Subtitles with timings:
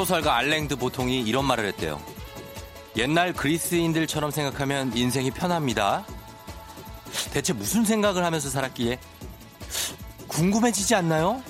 [0.00, 2.00] 소설가 알랭드 보통이 이런 말을 했대요.
[3.00, 6.04] 옛날 그리스인들처럼 생각하면 인생이 편합니다.
[7.32, 9.00] 대체 무슨 생각을 하면서 살았기에
[10.28, 11.42] 궁금해지지 않나요?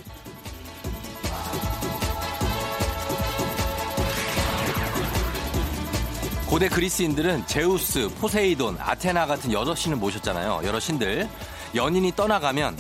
[6.46, 10.60] 고대 그리스인들은 제우스, 포세이돈, 아테나 같은 여러 신을 모셨잖아요.
[10.62, 11.28] 여러 신들.
[11.74, 12.78] 연인이 떠나가면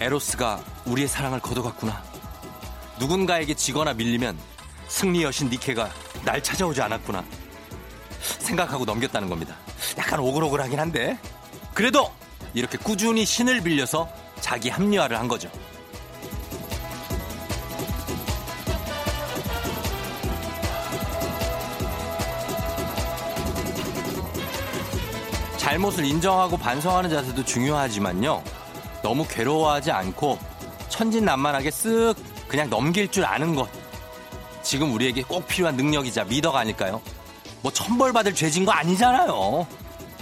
[0.00, 2.02] 에로스가 우리의 사랑을 거둬갔구나.
[2.98, 4.36] 누군가에게 지거나 밀리면
[4.88, 5.88] 승리 여신 니케가
[6.24, 7.41] 날 찾아오지 않았구나.
[8.38, 9.56] 생각하고 넘겼다는 겁니다.
[9.98, 11.18] 약간 오글오글하긴 한데.
[11.74, 12.12] 그래도
[12.54, 14.08] 이렇게 꾸준히 신을 빌려서
[14.40, 15.50] 자기 합리화를 한 거죠.
[25.56, 28.42] 잘못을 인정하고 반성하는 자세도 중요하지만요.
[29.02, 30.38] 너무 괴로워하지 않고
[30.88, 32.16] 천진난만하게 쓱
[32.48, 33.68] 그냥 넘길 줄 아는 것.
[34.62, 37.00] 지금 우리에게 꼭 필요한 능력이자 미덕 아닐까요?
[37.62, 39.66] 뭐 천벌 받을 죄진 거 아니잖아요.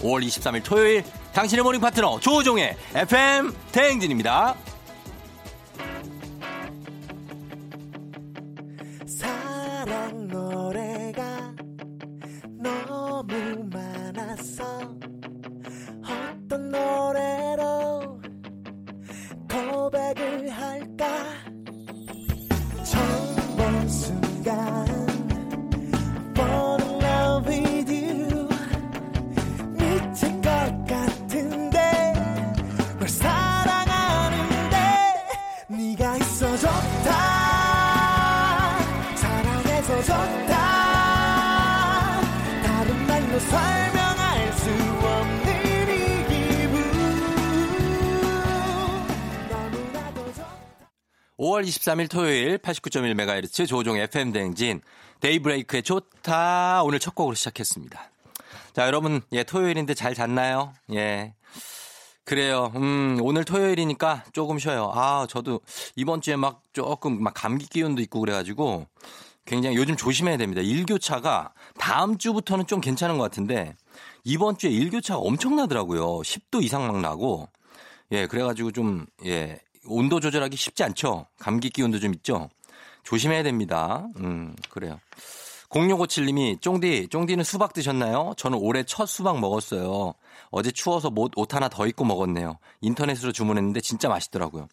[0.00, 4.54] 5월 23일 토요일 당신의 모닝 파트너 조종의 FM 대행진입니다.
[51.70, 54.80] 23일 토요일 89.1MHz 조종 FM 대행진
[55.20, 58.10] 데이브레이크의 좋다 오늘 첫 곡으로 시작했습니다.
[58.72, 60.72] 자 여러분 예 토요일인데 잘 잤나요?
[60.92, 61.34] 예
[62.24, 62.72] 그래요.
[62.74, 64.90] 음 오늘 토요일이니까 조금 쉬어요.
[64.94, 65.60] 아 저도
[65.94, 68.86] 이번 주에 막 조금 막 감기 기운도 있고 그래가지고
[69.44, 70.62] 굉장히 요즘 조심해야 됩니다.
[70.62, 73.76] 일교차가 다음 주부터는 좀 괜찮은 것 같은데
[74.24, 76.20] 이번 주에 일교차가 엄청나더라고요.
[76.20, 77.48] 10도 이상 막 나고
[78.10, 79.60] 예 그래가지고 좀 예.
[79.86, 81.26] 온도 조절하기 쉽지 않죠.
[81.38, 82.48] 감기 기운도 좀 있죠.
[83.02, 84.06] 조심해야 됩니다.
[84.18, 85.00] 음, 그래요.
[85.70, 88.34] 0657님이 쫑디, 쫑디는 수박 드셨나요?
[88.36, 90.14] 저는 올해 첫 수박 먹었어요.
[90.50, 92.58] 어제 추워서 옷, 옷 하나 더 입고 먹었네요.
[92.80, 94.68] 인터넷으로 주문했는데 진짜 맛있더라고요.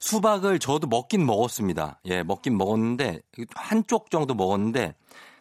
[0.00, 2.00] 수박을 저도 먹긴 먹었습니다.
[2.06, 3.20] 예, 먹긴 먹었는데
[3.54, 4.94] 한쪽 정도 먹었는데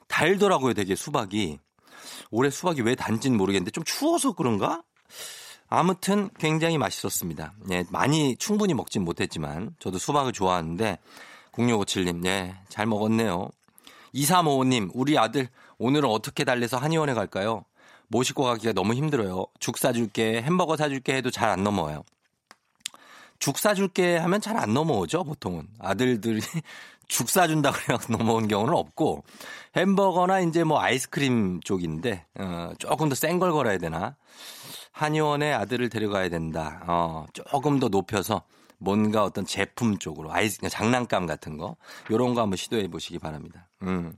[0.07, 1.57] 달더라고요, 되게 수박이.
[2.29, 4.83] 올해 수박이 왜 단지는 모르겠는데 좀 추워서 그런가?
[5.73, 7.53] 아무튼 굉장히 맛있었습니다.
[7.71, 10.99] 예, 많이 충분히 먹진 못했지만 저도 수박을 좋아하는데
[11.53, 13.49] 0657님, 예, 잘 먹었네요.
[14.13, 17.63] 2355님, 우리 아들 오늘은 어떻게 달래서 한의원에 갈까요?
[18.09, 19.45] 모시고 가기가 너무 힘들어요.
[19.61, 22.03] 죽 사줄게, 햄버거 사줄게 해도 잘 안 넘어와요.
[23.39, 25.67] 죽 사줄게 하면 잘 안 넘어오죠, 보통은.
[25.79, 26.41] 아들들이
[27.07, 29.23] 죽 사준다 그래서 넘어온 경우는 없고
[29.77, 34.15] 햄버거나 이제 뭐 아이스크림 쪽인데 어, 조금 더 센 걸 걸어야 되나?
[34.91, 36.84] 한의원에 아들을 데려가야 된다.
[36.88, 38.44] 어, 조금 더 높여서
[38.78, 41.75] 뭔가 어떤 제품 쪽으로 아이스 장난감 같은 거
[42.09, 43.68] 요런 거 한번 시도해 보시기 바랍니다.
[43.84, 44.13] 음.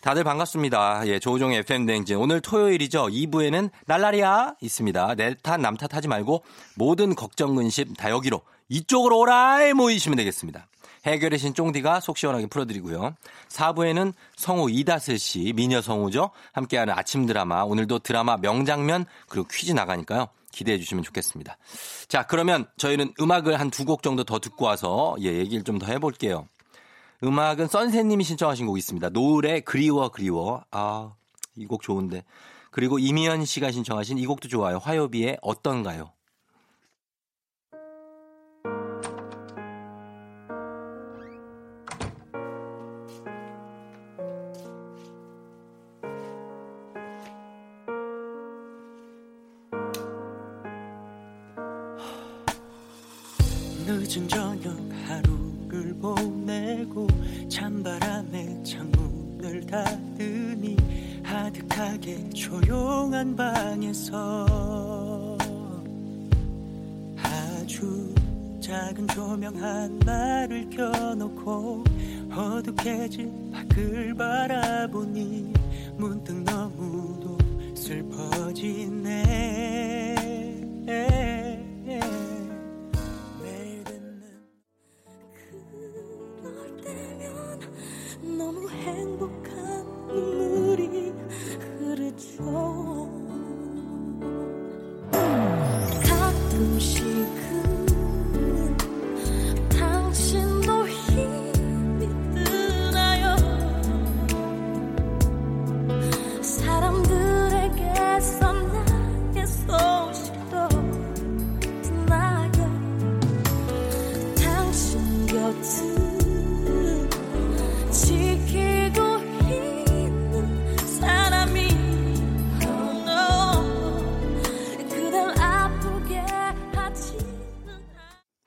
[0.00, 1.06] 다들 반갑습니다.
[1.06, 2.16] 예, 조우종의 FM 대행진.
[2.16, 3.06] 오늘 토요일이죠.
[3.06, 5.14] 2부에는 날라리야 있습니다.
[5.14, 6.42] 내 탓, 남 탓 하지 말고
[6.74, 10.66] 모든 걱정, 근심 다 여기로 이쪽으로 오라이 모이시면 되겠습니다.
[11.06, 13.14] 해결의 신 쫑디가 속 시원하게 풀어드리고요.
[13.48, 16.30] 4부에는 성우 이다슬 씨, 미녀 성우죠.
[16.52, 17.62] 함께하는 아침 드라마.
[17.62, 20.28] 오늘도 드라마 명장면 그리고 퀴즈 나가니까요.
[20.52, 21.56] 기대해 주시면 좋겠습니다.
[22.08, 25.86] 자, 그러면 저희는 음악을 한 두 곡 정도 더 듣고 와서 예, 얘기를 좀 더
[25.86, 26.46] 해볼게요.
[27.24, 29.08] 음악은 선생님이 신청하신 곡 있습니다.
[29.10, 30.64] 노래 그리워 그리워.
[30.70, 31.12] 아,
[31.56, 32.24] 이 곡 좋은데.
[32.70, 34.78] 그리고 이미연 씨가 신청하신 이 곡도 좋아요.
[34.78, 36.12] 화요비의 어떤가요?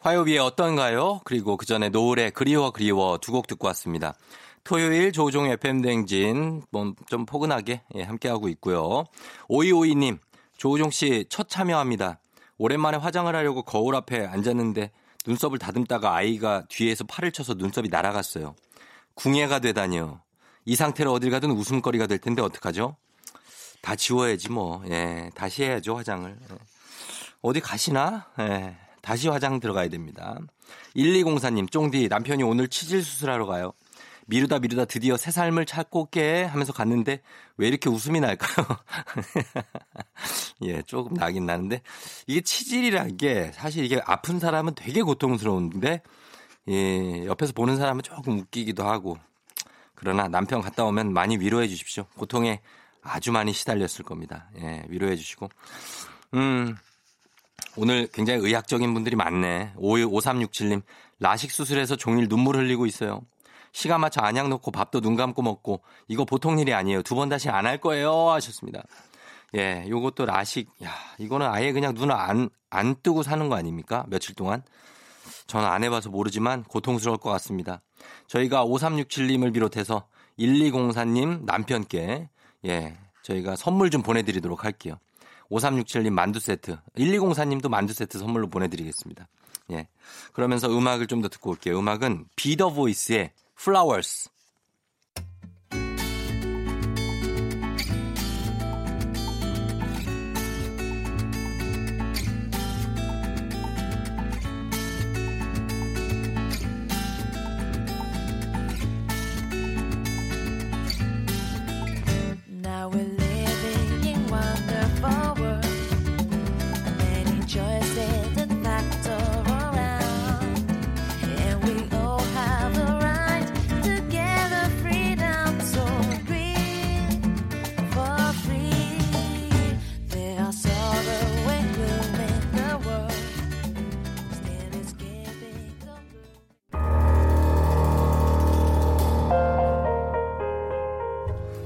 [0.05, 1.21] 화요비의 어떤가요?
[1.23, 4.13] 그리고 그 전에 노을의 그리워 그리워 두 곡 듣고 왔습니다.
[4.63, 9.05] 토요일 조종 FM 댕진 뭐좀 포근하게 예, 함께하고 있고요.
[9.47, 10.19] 오이오이님
[10.57, 12.19] 조우종 씨 첫 참여합니다.
[12.59, 14.91] 오랜만에 화장을 하려고 거울 앞에 앉았는데
[15.25, 18.53] 눈썹을 다듬다가 아이가 뒤에서 팔을 쳐서 눈썹이 날아갔어요.
[19.15, 20.21] 궁예가 되다니요.
[20.65, 22.95] 이 상태로 어딜 가든 웃음거리가 될 텐데 어떡하죠?
[23.81, 24.83] 다 지워야지 뭐.
[24.87, 26.29] 예, 다시 해야죠 화장을.
[26.51, 26.55] 예.
[27.41, 28.27] 어디 가시나?
[28.39, 30.39] 예, 다시 화장 들어가야 됩니다.
[30.95, 33.71] 1204님, 쫑디, 남편이 오늘 치질 수술하러 가요.
[34.25, 37.21] 미루다 미루다 드디어 새 삶을 찾고 올게 하면서 갔는데
[37.57, 38.65] 왜 이렇게 웃음이 날까요?
[40.63, 41.83] 예, 조금 나긴 나는데
[42.25, 46.01] 이게 치질이라는 게 사실 이게 아픈 사람은 되게 고통스러운데
[46.69, 49.19] 예, 옆에서 보는 사람은 조금 웃기기도 하고
[49.93, 52.05] 그러나 남편 갔다 오면 많이 위로해 주십시오.
[52.17, 52.61] 고통에
[53.03, 54.49] 아주 많이 시달렸을 겁니다.
[54.59, 55.49] 예, 위로해 주시고.
[56.33, 56.75] 음,
[57.77, 59.73] 오늘 굉장히 의학적인 분들이 많네.
[59.77, 60.81] 5367님,
[61.19, 63.21] 라식 수술해서 종일 눈물 흘리고 있어요.
[63.71, 67.01] 시간 맞춰 안약 넣고 밥도 눈 감고 먹고 이거 보통 일이 아니에요.
[67.03, 68.29] 두 번 다시 안 할 거예요.
[68.29, 68.83] 하셨습니다.
[69.55, 74.05] 예, 요것도 라식, 야, 이거는 아예 그냥 눈을 안, 안 뜨고 사는 거 아닙니까?
[74.07, 74.63] 며칠 동안?
[75.47, 77.81] 저는 안 해봐서 모르지만 고통스러울 것 같습니다.
[78.27, 80.07] 저희가 5367님을 비롯해서
[80.39, 82.29] 1204님 남편께,
[82.65, 84.97] 예, 저희가 선물 좀 보내드리도록 할게요.
[85.51, 89.27] 5367님 만두 세트, 1204님도 만두 세트 선물로 보내드리겠습니다.
[89.71, 89.87] 예.
[90.33, 91.79] 그러면서 음악을 좀 더 듣고 올게요.
[91.79, 94.29] 음악은 비더 보이스의 Flowers.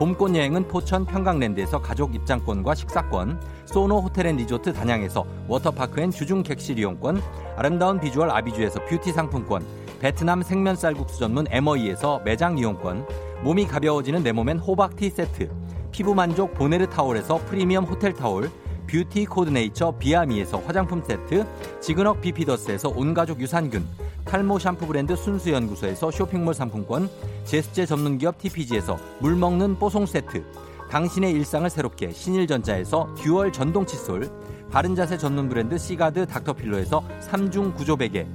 [0.00, 6.42] 봄꽃 여행은 포천 평강랜드에서 가족 입장권과 식사권, 소노 호텔 앤 리조트 단양에서 워터파크 and 주중
[6.42, 7.20] 객실 이용권,
[7.54, 9.62] 아름다운 비주얼 아비주에서 뷰티 상품권,
[10.00, 13.06] 베트남 생면 쌀국수 전문 에머이에서 매장 이용권,
[13.42, 15.50] 몸이 가벼워지는 내 몸엔 호박티 세트,
[15.92, 18.50] 피부 만족 보네르 타올에서 프리미엄 호텔 타올,
[18.90, 21.46] 뷰티 코드네이처 비아미에서 화장품 세트,
[21.80, 23.86] 지근억 비피더스에서 온가족 유산균,
[24.24, 27.08] 탈모 샴푸 브랜드 순수연구소에서 쇼핑몰 상품권,
[27.44, 30.44] 제습제 전문 기업 TPG에서 물 먹는 뽀송 세트,
[30.90, 34.28] 당신의 일상을 새롭게 신일전자에서 듀얼 전동 칫솔,
[34.72, 38.26] 바른자세 전문 브랜드 시가드 닥터필로에서 3중 구조 베개,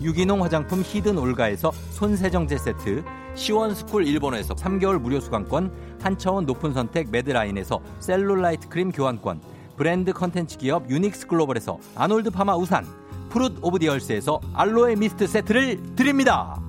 [0.00, 3.02] 유기농 화장품 히든 올가에서 손세정제 세트,
[3.34, 9.40] 시원스쿨 일본어에서 3개월 무료 수강권, 한차원 높은 선택 매드라인에서 셀룰라이트 크림 교환권,
[9.76, 12.86] 브랜드 컨텐츠 기업 유닉스 글로벌에서 아놀드 파마 우산,
[13.28, 16.60] Fruit of the Earth에서 알로에 미스트 세트를 드립니다.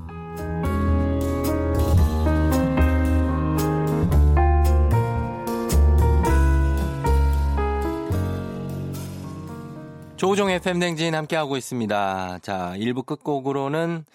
[10.17, 12.39] 조우종의 팬댕진 함께하고 있습니다.
[12.41, 14.05] 자, 1부 끝곡으로는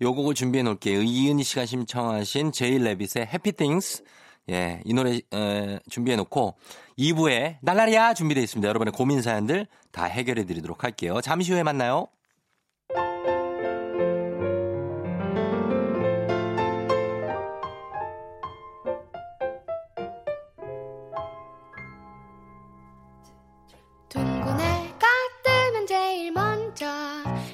[0.00, 1.02] 요 곡을 준비해 놓을게요.
[1.02, 4.04] 이은희 씨가 신청하신 제일 레빗의 해피 띵스.
[4.50, 6.56] 예, 이 노래 에, 준비해 놓고
[6.98, 8.68] 2부에 날라리야 준비되어 있습니다.
[8.68, 11.20] 여러분의 고민 사연들 다 해결해 드리도록 할게요.
[11.20, 12.08] 잠시 후에 만나요.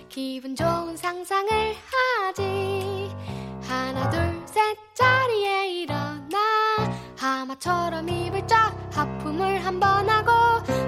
[0.09, 1.51] 기분 좋은 상상을
[2.23, 3.11] 하지
[3.63, 4.36] 하나 둘
[7.57, 10.31] 하마처럼 입을 쫙 하품을 한 번 하고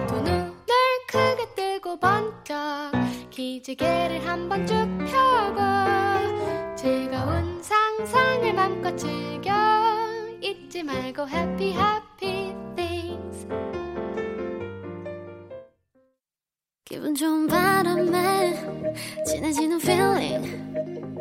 [0.06, 0.52] 두 눈을
[1.08, 2.92] 크게 뜨고 번쩍
[3.30, 4.75] 기지개를 한 번 쭉
[5.10, 9.52] 펴고 즐거운 상상을 맘껏 즐겨
[10.40, 13.46] 잊지 말고 happy happy things.
[16.84, 18.54] 기분 좋은 바람에
[19.26, 20.88] 진해지는 feeling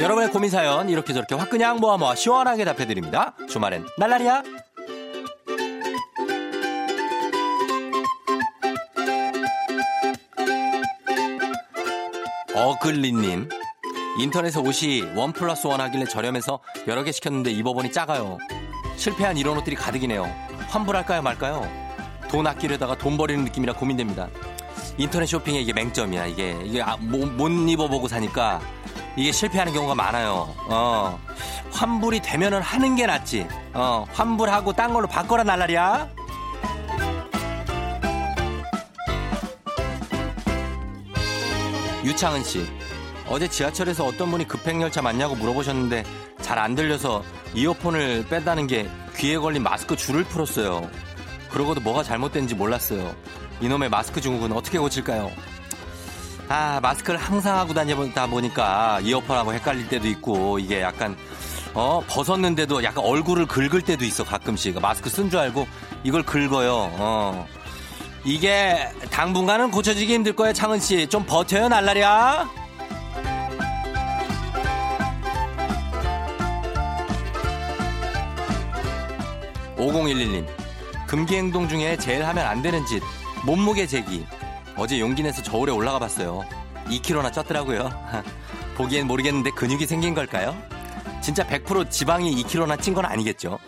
[0.00, 3.34] 여러분의 고민 사연 이렇게 저렇게 화끈냥 모아 모아 시원하게 답해 드립니다.
[3.48, 4.42] 주말엔 날라리야.
[12.54, 13.48] 어글리님
[14.18, 18.38] 인터넷에 옷이 원 플러스 원 하길래 저렴해서 여러 개 시켰는데 입어보니 작아요.
[18.96, 20.24] 실패한 이런 옷들이 가득이네요.
[20.68, 21.66] 환불할까요 말까요?
[22.30, 24.28] 돈 아끼려다가 돈 버리는 느낌이라 고민됩니다.
[24.98, 26.26] 인터넷 쇼핑에 이게 맹점이야.
[26.26, 28.60] 이게 이게 아, 못, 못 입어보고 사니까
[29.16, 30.54] 이게 실패하는 경우가 많아요.
[30.68, 31.18] 어
[31.72, 33.46] 환불이 되면은 하는 게 낫지.
[33.72, 36.08] 어 환불하고 딴 걸로 바꿔라 날라리야.
[42.04, 42.66] 유창은 씨.
[43.28, 46.04] 어제 지하철에서 어떤 분이 급행열차 맞냐고 물어보셨는데
[46.40, 50.88] 잘 안 들려서 이어폰을 뺀다는 게 귀에 걸린 마스크 줄을 풀었어요.
[51.50, 53.14] 그러고도 뭐가 잘못된지 몰랐어요.
[53.60, 55.30] 이놈의 마스크 증후군 어떻게 고칠까요?
[56.48, 61.16] 아, 마스크를 항상 하고 다니다 보니까 이어폰하고 헷갈릴 때도 있고 이게 약간
[61.74, 64.80] 어, 벗었는데도 약간 얼굴을 긁을 때도 있어 가끔씩.
[64.80, 65.66] 마스크 쓴 줄 알고
[66.04, 66.90] 이걸 긁어요.
[66.94, 67.46] 어.
[68.24, 71.06] 이게 당분간은 고쳐지기 힘들 거예요, 창은 씨.
[71.06, 72.48] 좀 버텨요, 날라리야.
[79.76, 80.46] 5011님.
[81.06, 83.02] 금기 행동 중에 제일 하면 안 되는 짓.
[83.44, 84.24] 몸무게 재기.
[84.76, 86.44] 어제 용기 내서 저울에 올라가 봤어요.
[86.86, 87.90] 2kg나 쪘더라고요.
[88.76, 90.56] 보기엔 모르겠는데 근육이 생긴 걸까요?
[91.22, 93.58] 진짜 100% 지방이 2kg나 찐 건 아니겠죠?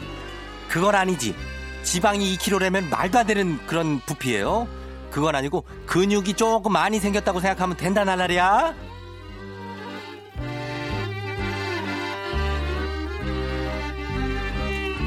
[0.68, 1.34] 그건 아니지.
[1.82, 4.68] 지방이 2kg라면 말도 안 되는 그런 부피예요.
[5.10, 8.74] 그건 아니고 근육이 조금 많이 생겼다고 생각하면 된다 날라리야.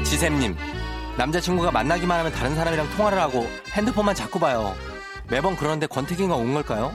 [0.04, 0.56] 지샘님,
[1.16, 4.74] 남자친구가 만나기만 하면 다른 사람이랑 통화를 하고 핸드폰만 자꾸 봐요.
[5.32, 6.92] 매번 그러는데 권태기가 온 걸까요?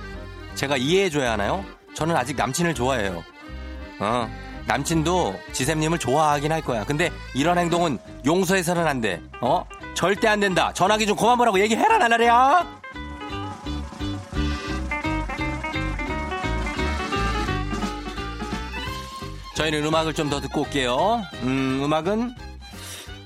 [0.53, 1.65] 제가 이해해줘야 하나요?
[1.95, 3.23] 저는 아직 남친을 좋아해요.
[3.99, 4.29] 어,
[4.67, 6.83] 남친도 지샘님을 좋아하긴 할 거야.
[6.83, 9.23] 근데 이런 행동은 용서해서는 안 돼.
[9.41, 9.65] 어?
[9.95, 10.71] 절대 안 된다.
[10.71, 12.77] 전화기 좀 그만 보라고 얘기해라, 나라리야!
[19.55, 21.23] 저희는 음악을 좀 더 듣고 올게요.
[21.43, 22.35] 음, 음악은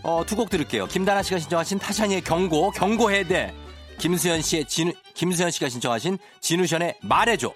[0.03, 0.87] 어, 두 곡 들을게요.
[0.87, 3.53] 김다나 씨가 신청하신 타샤니의 경고, 경고해야 돼.
[4.01, 7.53] 김수현 씨의 진, 김수현 씨가 신청하신 진우션의 말해줘.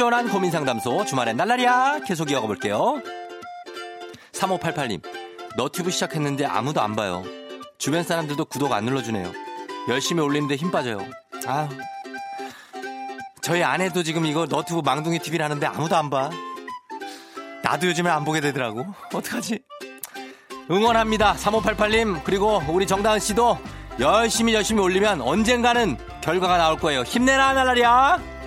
[0.00, 3.02] 시원한 고민 상담소 주말엔 날라리야 계속 이어가 볼게요.
[4.32, 5.02] 3588님
[5.58, 7.22] 너튜브 시작했는데 아무도 안 봐요.
[7.76, 9.30] 주변 사람들도 구독 안 눌러주네요.
[9.90, 11.00] 열심히 올리는데 힘 빠져요.
[11.46, 11.68] 아
[13.42, 16.30] 저희 아내도 지금 이거 너튜브 망둥이 TV를 하는데 아무도 안 봐.
[17.62, 18.86] 나도 요즘에 안 보게 되더라고.
[19.12, 19.58] 어떡하지?
[20.70, 21.34] 응원합니다.
[21.34, 23.58] 3588님 그리고 우리 정다은 씨도
[24.00, 27.02] 열심히 열심히 올리면 언젠가는 결과가 나올 거예요.
[27.02, 28.39] 힘내라 날라리야.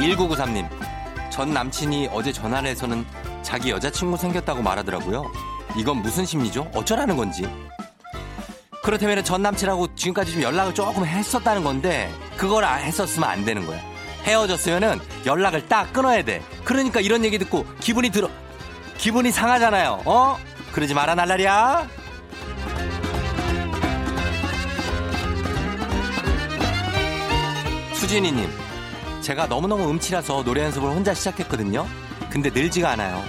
[0.00, 0.68] 1993님
[1.30, 3.04] 전 남친이 어제 전화를 해서는
[3.42, 5.30] 자기 여자친구 생겼다고 말하더라고요.
[5.76, 6.70] 이건 무슨 심리죠?
[6.74, 7.48] 어쩌라는 건지.
[8.82, 13.80] 그렇다면 전 남친하고 지금까지 좀 연락을 조금 했었다는 건데 그걸 안 했었으면 안 되는 거야.
[14.24, 16.42] 헤어졌으면은 연락을 딱 끊어야 돼.
[16.64, 18.28] 그러니까 이런 얘기 듣고 기분이 들어
[18.98, 20.02] 기분이 상하잖아요.
[20.04, 20.36] 어?
[20.72, 21.88] 그러지 마라 날라리야.
[27.94, 28.50] 수진이님,
[29.20, 31.86] 제가 너무너무 음치라서 노래 연습을 혼자 시작했거든요.
[32.30, 33.22] 근데 늘지가 않아요.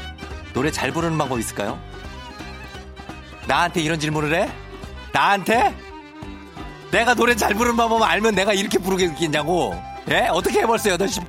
[0.53, 1.79] 노래 잘 부르는 방법 있을까요?
[3.47, 4.51] 나한테 이런 질문을 해?
[5.11, 5.75] 나한테?
[6.91, 9.81] 내가 노래 잘 부르는 방법 알면 내가 이렇게 부르겠냐고.
[10.09, 10.27] 예?
[10.29, 11.25] 어떻게 해 벌써 8시.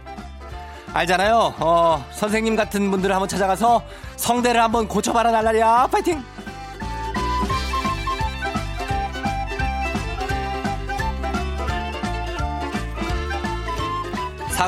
[0.92, 1.54] 알잖아요.
[1.59, 3.83] 어, 선생님 같은 분들을 한번 찾아가서
[4.16, 5.88] 성대를 한번 고쳐봐라 날라리야.
[5.90, 6.23] 파이팅!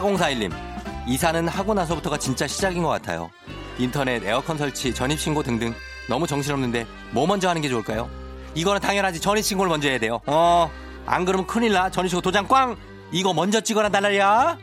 [0.00, 0.52] 4041님,
[1.06, 3.30] 이사는 하고 나서부터가 진짜 시작인 것 같아요.
[3.78, 5.74] 인터넷, 에어컨 설치, 전입신고 등등
[6.08, 8.08] 너무 정신없는데 뭐 먼저 하는 게 좋을까요?
[8.54, 9.20] 이거는 당연하지.
[9.20, 10.20] 전입신고를 먼저 해야 돼요.
[10.26, 10.70] 어,
[11.06, 11.90] 안 그러면 큰일 나.
[11.90, 12.76] 전입신고 도장 꽝!
[13.12, 14.58] 이거 먼저 찍어라 달라리야.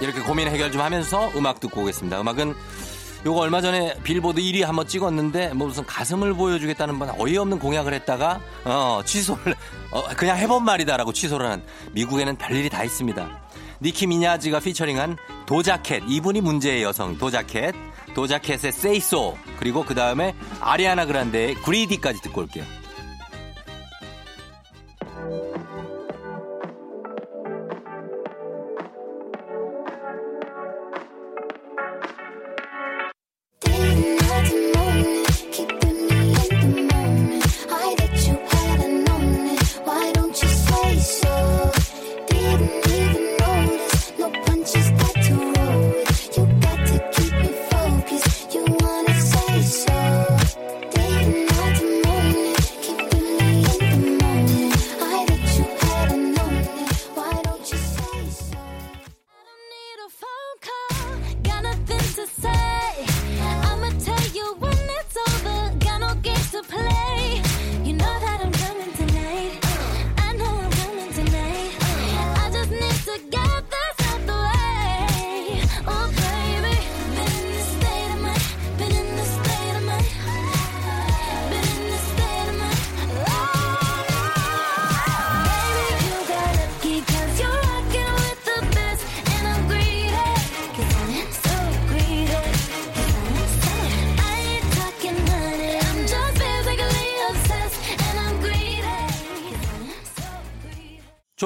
[0.00, 2.20] 이렇게 고민 해결 좀 하면서 음악 듣고 오겠습니다.
[2.20, 2.54] 음악은
[3.26, 8.40] 요거 얼마 전에 빌보드 1위 한번 찍었는데 뭐 무슨 가슴을 보여주겠다는 번 어이없는 공약을 했다가
[8.64, 9.54] 어 취소를
[9.90, 13.44] 어, 그냥 해본 말이다라고 취소를 한 미국에는 별일이 다 있습니다.
[13.80, 17.74] 니키 미냐즈가 피처링한 도자켓 이분이 문제의 여성 도자켓
[18.14, 22.64] 도자켓의 So 그리고 그 다음에 아리아나 그란데의 그리디까지 듣고 올게요.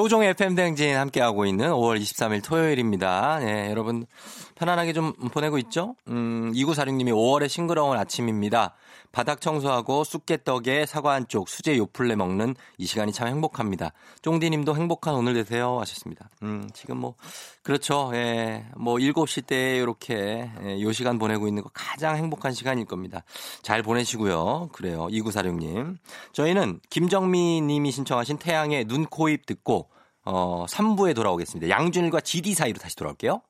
[0.08, 3.40] 조종 FM 대행진 함께하고 있는 5월 23일 토요일입니다.
[3.40, 4.06] 네, 여러분
[4.54, 5.96] 편안하게 좀 보내고 있죠?
[6.08, 8.74] 음, 2946님이 5월의 싱그러운 아침입니다.
[9.12, 13.92] 바닥 청소하고 쑥개떡에 사과 한 쪽, 수제 요플레 먹는 이 시간이 참 행복합니다.
[14.22, 16.30] 쫑디님도 행복한 오늘 되세요 하셨습니다.
[16.42, 17.14] 음, 지금 뭐
[17.62, 18.10] 그렇죠.
[18.14, 23.24] 예, 뭐 7시 때 이렇게 예, 요 시간 보내고 있는 거 가장 행복한 시간일 겁니다.
[23.60, 24.70] 잘 보내시고요.
[24.72, 25.08] 그래요.
[25.10, 25.98] 2946님.
[26.32, 29.90] 저희는 김정미 님이 신청하신 태양의 눈, 코, 입 듣고
[30.24, 31.68] 어, 3부에 돌아오겠습니다.
[31.70, 33.40] 양준일과 GD 사이로 다시 돌아올게요.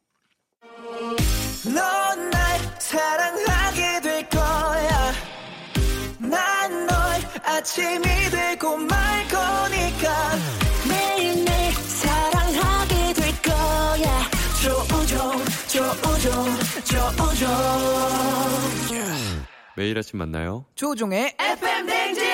[1.65, 5.13] 넌날 사랑하게 될 거야.
[6.19, 6.91] 난널
[7.45, 10.37] 아침이 되고 말 거니까
[10.89, 14.31] 매일매일 사랑하게 될 거야.
[14.63, 16.45] 조우종, 조우종,
[16.85, 17.49] 조우종.
[19.77, 20.65] 매일 아침 만나요.
[20.75, 22.28] 조종의 FM 댕진.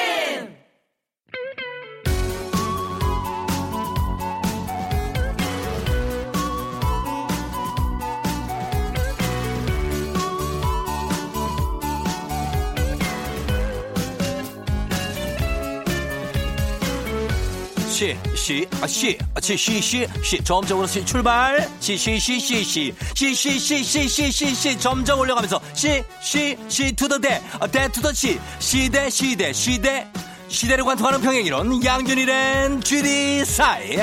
[17.94, 21.64] 시, 시, 아, 시, 아, 시, 시, 시, 시, 점적으로 시, 출발.
[21.78, 26.02] 시, 시, 시, 시, 시, 시, 시, 시, 시, 시, 시, 시, 점점 올려가면서 시,
[26.20, 30.08] 시, 시, 투더 대, 아, 대, 투더 시, 시대, 시대, 시대,
[30.48, 33.98] 시대를 관통하는 평행이론 양준일의 GD 사이.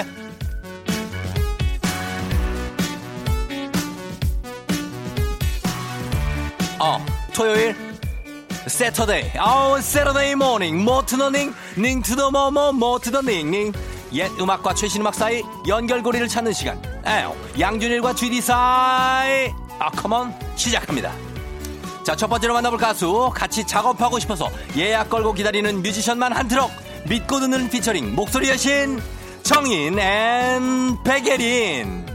[6.80, 7.91] 어, 토요일
[8.67, 13.74] 세터데이 아우 세터데이 모닝 모트너닝 닝투더 뭐뭐 모트더 닝닝
[14.13, 16.82] 옛 음악과 최신 음악 사이 연결고리를 찾는 시간.
[17.06, 19.54] 에어 양준일과 GD 사이.
[19.80, 21.13] 아 컴온 시작합니다.
[22.04, 26.69] 자 첫 번째로 만나볼 가수 같이 작업하고 싶어서 예약 걸고 기다리는 뮤지션만 한 트럭.
[27.08, 29.02] 믿고 듣는 피처링 목소리 여신
[29.43, 32.06] 정인 and 백예린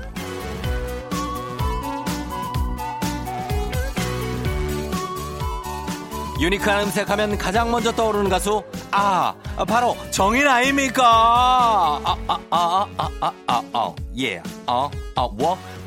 [6.41, 9.35] 유니크한 음색 하면 가장 먼저 떠오르는 가수 아
[9.67, 12.01] 바로 정인 아닙니까?
[12.29, 14.91] 아아아아아아예어어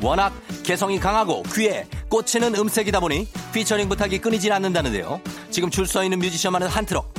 [0.02, 0.32] 워낙
[0.64, 5.20] 개성이 강하고 귀에 꽂히는 음색이다 보니 피처링 부탁이 끊이질 않는다는데요.
[5.50, 7.12] 지금 줄 서 있는 뮤지션만은 한 트럭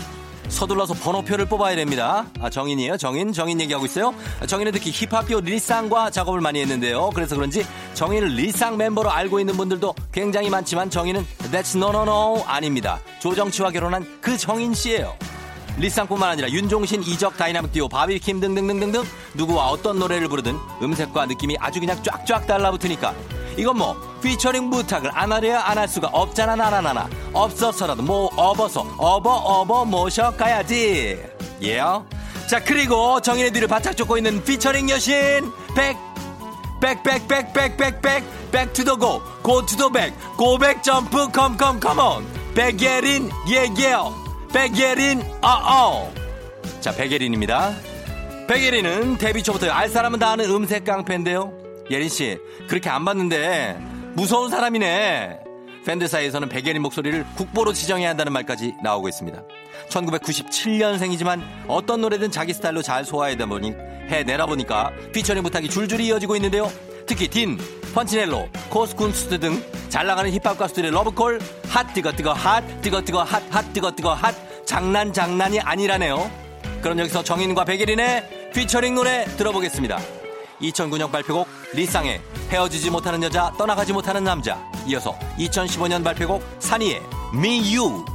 [0.51, 2.25] 서둘러서 번호표를 뽑아야 됩니다.
[2.39, 2.97] 아, 정인이에요.
[2.97, 3.33] 정인.
[3.33, 4.13] 정인 얘기하고 있어요.
[4.39, 7.09] 아, 정인은 특히 힙합듀오 리쌍과 작업을 많이 했는데요.
[7.15, 12.43] 그래서 그런지 정인을 리쌍 멤버로 알고 있는 분들도 굉장히 많지만 정인은 That's no no no
[12.45, 12.99] 아닙니다.
[13.19, 15.15] 조정치와 결혼한 그 정인 씨예요.
[15.77, 19.03] 리쌍뿐만 아니라 윤종신, 이적, 다이나믹 듀오, 바비킴 등등등등등
[19.33, 23.13] 누구와 어떤 노래를 부르든 음색과 느낌이 아주 그냥 쫙쫙 달라붙으니까.
[23.57, 27.09] 이건 뭐 피처링 부탁을 안 하려야 안 할 수가 없잖아 나나나나.
[27.33, 31.19] 없어서라도 뭐 업어서 업어 업어 모셔가야지.
[31.61, 32.05] 예요?
[32.47, 35.97] 자 그리고 정인의 뒤를 바짝 쫓고 있는 피처링 여신 백
[36.81, 44.13] 백백백백백백 백투더고 고투더백 고백 점프 컴컴 컴온 백예린 예예요
[44.53, 46.11] 백예린 어어.
[46.81, 47.73] 자 백예린입니다.
[48.47, 51.53] 백예린은 데뷔 초부터 알 사람은 다 아는 음색 깡패인데요.
[51.89, 52.37] 예린 씨
[52.67, 53.77] 그렇게 안 봤는데
[54.13, 55.39] 무서운 사람이네.
[55.85, 59.41] 팬들 사이에서는 백예린 목소리를 국보로 지정해야 한다는 말까지 나오고 있습니다.
[59.89, 63.73] 1997년생이지만 어떤 노래든 자기 스타일로 잘 소화해다 보니
[64.09, 66.69] 해내다 보니까 피처링 부탁이 줄줄이 이어지고 있는데요
[67.11, 67.57] 특히 딘,
[67.93, 73.43] 펀치넬로, 코드쿤스트 등 잘 나가는 힙합 가수들의 러브콜 핫 뜨거 뜨거 핫 뜨거 뜨거 핫
[73.49, 74.33] 핫 뜨거 뜨거 핫
[74.65, 76.31] 장난 장난이 아니라네요.
[76.81, 79.99] 그럼 여기서 정인과 백예린의 피처링 노래 들어보겠습니다.
[80.61, 82.21] 2009년 발표곡 리쌍의
[82.51, 84.65] 헤어지지 못하는 여자 떠나가지 못하는 남자.
[84.87, 87.01] 이어서 2015년 발표곡 산이의
[87.33, 88.05] You.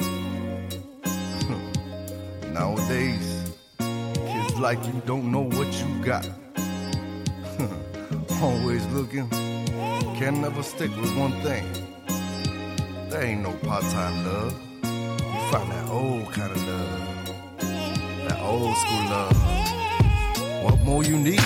[2.48, 6.45] Nowadays, kids like you don't know what you got.
[8.42, 9.28] Always looking,
[10.18, 11.64] can never stick with one thing.
[13.08, 14.54] There ain't no part time love.
[14.82, 17.58] You find that old kind of love,
[18.28, 19.36] that old school love.
[20.64, 21.40] What more you need?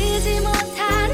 [0.00, 1.10] Easy, more time,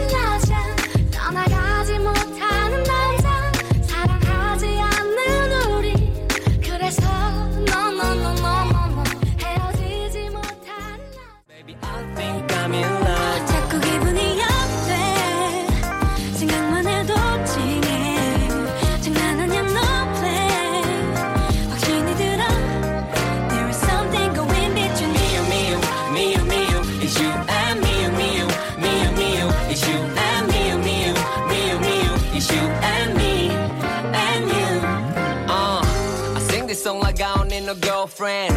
[36.69, 38.53] I sing this song like I don't need no girlfriend.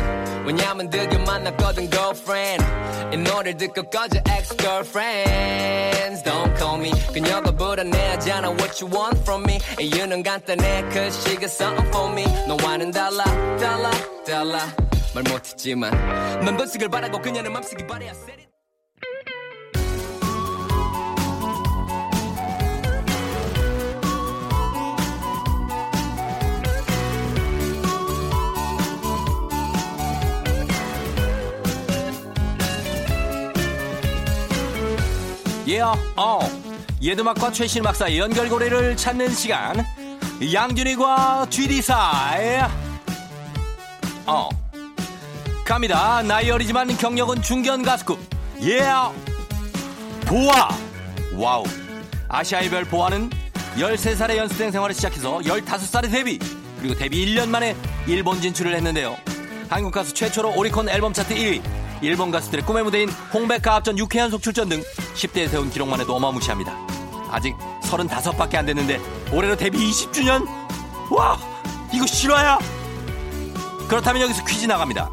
[0.47, 2.63] 왜냐면 드디어 만났거든 girlfriend.
[3.13, 6.23] 이 노래 듣고 꺼져 ex-girlfriends.
[6.23, 6.91] Don't call me.
[7.13, 9.59] 그녀가 불안해하잖아 what you want from me.
[9.81, 12.25] 이유는 간단해 cause she got something for me.
[12.47, 13.25] 너와는 달라
[13.57, 13.91] 달라
[14.27, 14.69] 달라.
[15.15, 15.91] 말 못했지만
[16.45, 18.52] 넌 번식을 바라고 그녀는 맘쓰기 바래야 set it.
[35.68, 36.40] 예, 어.
[37.02, 39.86] 옛 음악과 최신 사이 연결고리를 찾는 시간.
[40.54, 42.64] 양준일과 GD 사이
[44.26, 44.50] 어.
[45.66, 46.22] 갑니다.
[46.24, 48.20] 나이 어리지만 경력은 중견 가수급.
[48.64, 48.82] 예.
[50.26, 50.70] 보아.
[51.36, 51.64] 와우.
[52.28, 53.30] 아시아의 별 보아는
[53.78, 56.40] 13살의 연습생 생활을 시작해서 15살에 데뷔.
[56.80, 57.76] 그리고 데뷔 1년 만에
[58.08, 59.16] 일본 진출을 했는데요.
[59.70, 61.83] 한국 가수 최초로 오리콘 앨범 차트 1위.
[62.04, 64.84] 일본 가수들의 꿈의 무대인 홍백가 합전 6회 연속 출전 등
[65.16, 66.74] 10대에 세운 기록만 해도 어마무시합니다.
[67.30, 69.00] 아직 35밖에 안 됐는데
[69.32, 70.46] 올해로 데뷔 20주년?
[71.10, 71.40] 와!
[71.94, 72.60] 이거 실화야?
[73.88, 75.10] 그렇다면 여기서 퀴즈 나갑니다.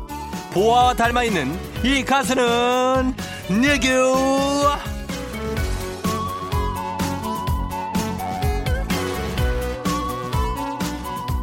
[0.52, 3.14] 보아와 닮아 있는 이 가수는
[3.48, 4.68] 누구?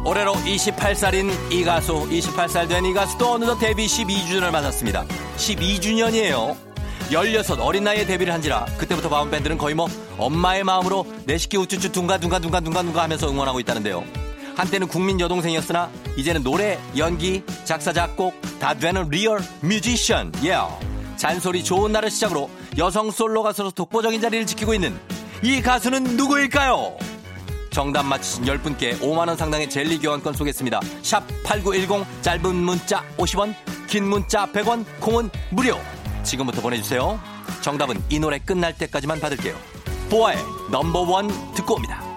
[0.04, 5.04] 올해로 28살인 이 가수, 28살 된 이 가수도 어느덧 데뷔 12주년을 맞았습니다.
[5.38, 6.56] 12주년이에요.
[7.10, 13.02] 16 어린 나이에 데뷔를 한지라 그때부터 바운밴드는 거의 뭐 엄마의 마음으로 내 시키 우쭈쭈 둥가둥가둥가둥가둥가
[13.02, 14.04] 하면서 응원하고 있다는데요.
[14.56, 20.32] 한때는 국민 여동생이었으나 이제는 노래, 연기, 작사, 작곡 다 되는 real 뮤지션.
[20.44, 20.56] 예.
[21.16, 24.98] 잔소리 좋은 날을 시작으로 여성 솔로 가수로 독보적인 자리를 지키고 있는
[25.42, 26.96] 이 가수는 누구일까요?
[27.70, 30.80] 정답 맞히신 10분께 5만원 상당의 젤리 교환권 쏘겠습니다.
[31.02, 33.54] 샵 8910 짧은 문자 50원
[33.88, 35.78] 긴 문자 100원 콩은 무료
[36.22, 37.18] 지금부터 보내주세요.
[37.62, 39.56] 정답은 이 노래 끝날 때까지만 받을게요.
[40.10, 40.38] 보아의
[40.70, 42.07] 넘버원 듣고 옵니다.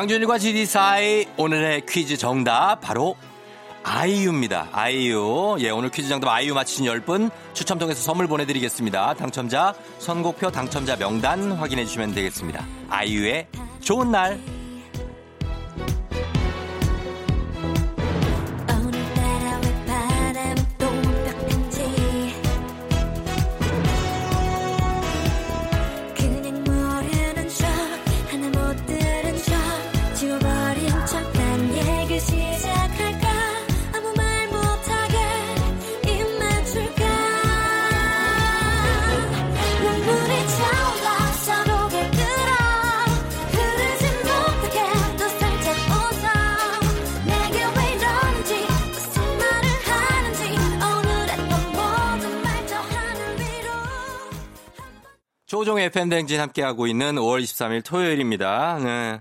[0.00, 3.16] 양준일과 GD 사이 오늘의 퀴즈 정답 바로
[3.82, 4.70] 아이유입니다.
[4.72, 5.58] 아이유.
[5.60, 9.12] 예, 오늘 퀴즈 정답 아이유 맞히신 10분 추첨 통해서 선물 보내드리겠습니다.
[9.12, 12.64] 당첨자 선곡표 당첨자 명단 확인해 주시면 되겠습니다.
[12.88, 13.48] 아이유의
[13.80, 14.40] 좋은 날.
[55.60, 58.78] 조종의 팬댕진 함께하고 있는 5월 23일 토요일입니다.
[58.82, 59.20] 네.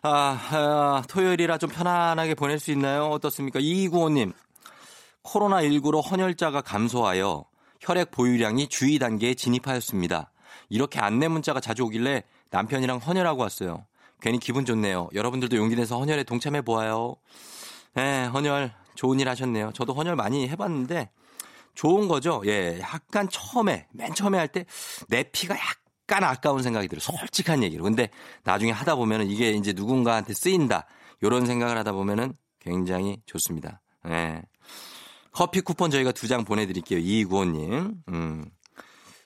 [0.00, 3.08] 아, 아, 토요일이라 좀 편안하게 보낼 수 있나요?
[3.08, 3.60] 어떻습니까?
[3.60, 4.32] 2295님.
[5.24, 7.44] 코로나19로 헌혈자가 감소하여
[7.80, 10.32] 혈액 보유량이 주의 단계에 진입하였습니다.
[10.70, 13.84] 이렇게 안내 문자가 자주 오길래 남편이랑 헌혈하고 왔어요.
[14.22, 15.10] 괜히 기분 좋네요.
[15.12, 17.16] 여러분들도 용기 내서 헌혈에 동참해 보아요.
[17.92, 19.72] 네, 헌혈 좋은 일 하셨네요.
[19.74, 21.10] 저도 헌혈 많이 해봤는데
[21.74, 22.42] 좋은 거죠.
[22.46, 24.64] 예, 약간 처음에 맨 처음에 할 때
[25.08, 27.00] 내 피가 약간 아까운 생각이 들어요.
[27.00, 27.84] 솔직한 얘기로.
[27.84, 28.10] 근데
[28.44, 30.86] 나중에 하다 보면은 이게 이제 누군가한테 쓰인다.
[31.22, 33.80] 요런 생각을 하다 보면은 굉장히 좋습니다.
[34.08, 34.42] 예.
[35.32, 36.98] 커피 쿠폰 저희가 두 장 보내드릴게요.
[37.00, 37.94] 이구호님.
[38.08, 38.44] 음.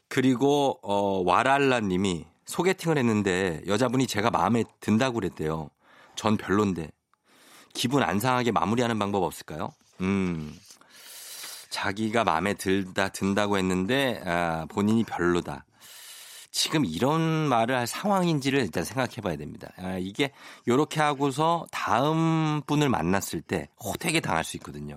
[0.09, 5.69] 그리고 어 와랄라 님이 소개팅을 했는데 여자분이 제가 마음에 든다고 그랬대요.
[6.17, 6.91] 전 별론데.
[7.75, 9.71] 기분 안 상하게 마무리하는 방법 없을까요?
[10.01, 10.59] 음.
[11.71, 15.65] 자기가 마음에 들다 든다고 했는데 아, 본인이 별로다.
[16.51, 19.69] 지금 이런 말을 할 상황인지를 일단 생각해 봐야 됩니다.
[19.77, 20.33] 아, 이게
[20.67, 24.97] 요렇게 하고서 다음 분을 만났을 때 호되게 당할 수 있거든요.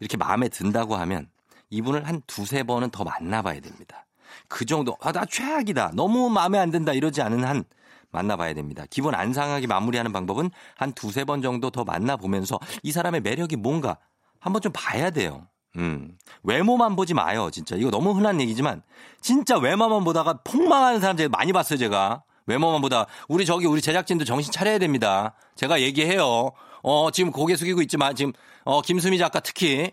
[0.00, 1.28] 이렇게 마음에 든다고 하면
[1.70, 4.06] 이분을 한 두세 번은 더 만나봐야 됩니다.
[4.48, 5.92] 그 정도, 아, 나 최악이다.
[5.94, 6.92] 너무 마음에 안 든다.
[6.92, 7.64] 이러지 않은 한
[8.10, 8.84] 만나봐야 됩니다.
[8.90, 13.98] 기분 안 상하게 마무리하는 방법은 한 두세 번 정도 더 만나보면서 이 사람의 매력이 뭔가
[14.38, 15.48] 한번 좀 봐야 돼요.
[15.76, 16.16] 음.
[16.42, 17.76] 외모만 보지 마요, 진짜.
[17.76, 18.82] 이거 너무 흔한 얘기지만,
[19.20, 22.22] 진짜 외모만 보다가 폭망하는 사람 제가 많이 봤어요, 제가.
[22.46, 23.06] 외모만 보다.
[23.28, 25.34] 우리 저기, 우리 제작진도 정신 차려야 됩니다.
[25.56, 26.52] 제가 얘기해요.
[26.82, 28.32] 어, 지금 고개 숙이고 있지만, 지금,
[28.64, 29.92] 어, 김수미 작가 특히,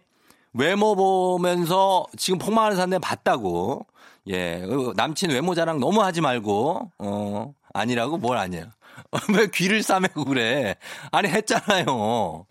[0.54, 3.86] 외모 보면서 지금 폭망하는 사람 내가 봤다고.
[4.28, 4.62] 예.
[4.68, 8.18] 그리고 남친 외모 자랑 너무 하지 말고, 어, 아니라고?
[8.18, 8.66] 뭘 아니에요.
[9.38, 10.76] 왜 귀를 싸매고 그래?
[11.12, 12.46] 아니, 했잖아요.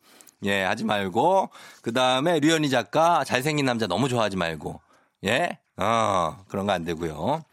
[0.44, 1.50] 예, 하지 말고.
[1.82, 4.80] 그 다음에 류현희 작가 잘생긴 남자 너무 좋아하지 말고.
[5.26, 5.58] 예?
[5.76, 7.44] 어, 그런 거 안 되고요.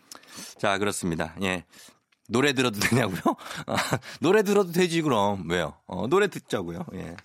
[0.57, 1.33] 자, 그렇습니다.
[1.43, 1.63] 예.
[2.27, 3.19] 노래 들어도 되냐고요?
[4.21, 5.49] 노래 들어도 되지, 그럼.
[5.49, 5.73] 왜요?
[5.87, 6.85] 어, 노래 듣자고요.
[6.95, 7.15] 예.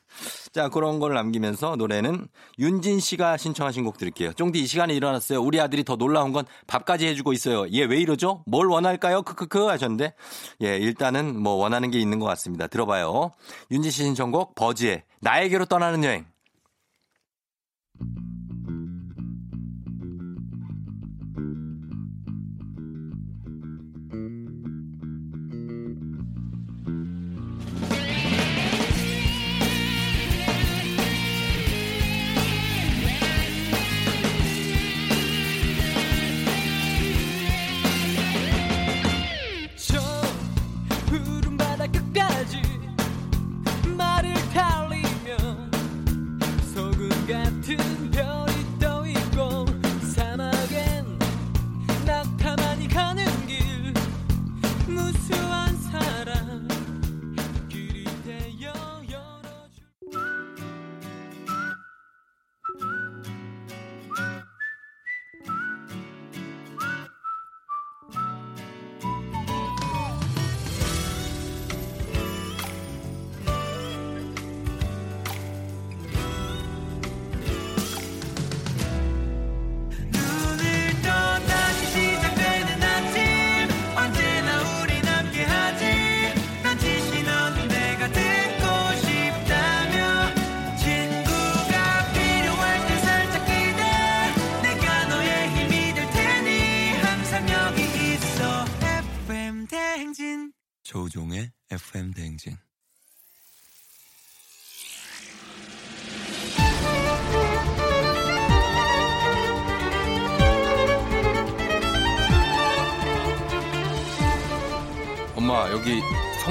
[0.52, 4.32] 자, 그런 걸 남기면서 노래는 윤진 씨가 신청하신 곡 들을게요.
[4.34, 5.40] 쫑디 이 시간에 일어났어요.
[5.42, 7.66] 우리 아들이 더 놀라운 건 밥까지 해주고 있어요.
[7.72, 8.42] 얘 왜 이러죠?
[8.46, 9.22] 뭘 원할까요?
[9.22, 10.14] 크크크 하셨는데.
[10.62, 12.66] 예, 일단은 뭐 원하는 게 있는 것 같습니다.
[12.68, 13.32] 들어봐요.
[13.70, 16.31] 윤진 씨 신청곡 버즈의 나에게로 떠나는 여행.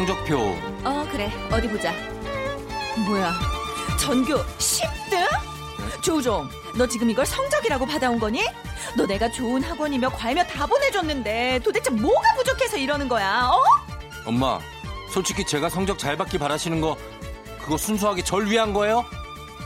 [0.02, 1.94] 성적표 어 그래 어디 보자
[3.06, 3.34] 뭐야
[4.00, 6.02] 전교 10등?
[6.02, 8.44] 조종 너 지금 이걸 성적이라고 받아온 거니?
[8.98, 13.64] 너 내가 좋은 학원이며 과외며 다 보내줬는데 도대체 뭐가 부족해서 이러는 거야 어?
[14.26, 14.60] 엄마
[15.12, 16.98] 솔직히 제가 성적 잘 받기 바라시는 거
[17.62, 19.06] 그거 순수하게 절 위한 거예요?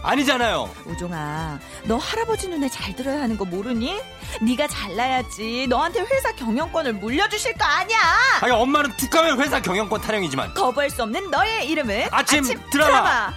[0.05, 0.69] 아니잖아요.
[0.85, 3.99] 우종아 너 할아버지 눈에 잘 들어야 하는 거 모르니?
[4.41, 7.97] 네가 잘나야지 너한테 회사 경영권을 물려주실 거 아니야
[8.41, 13.33] 아니 엄마는 툭하면 회사 경영권 타령이지만 거부할 수 없는 너의 이름은 아침 드라마.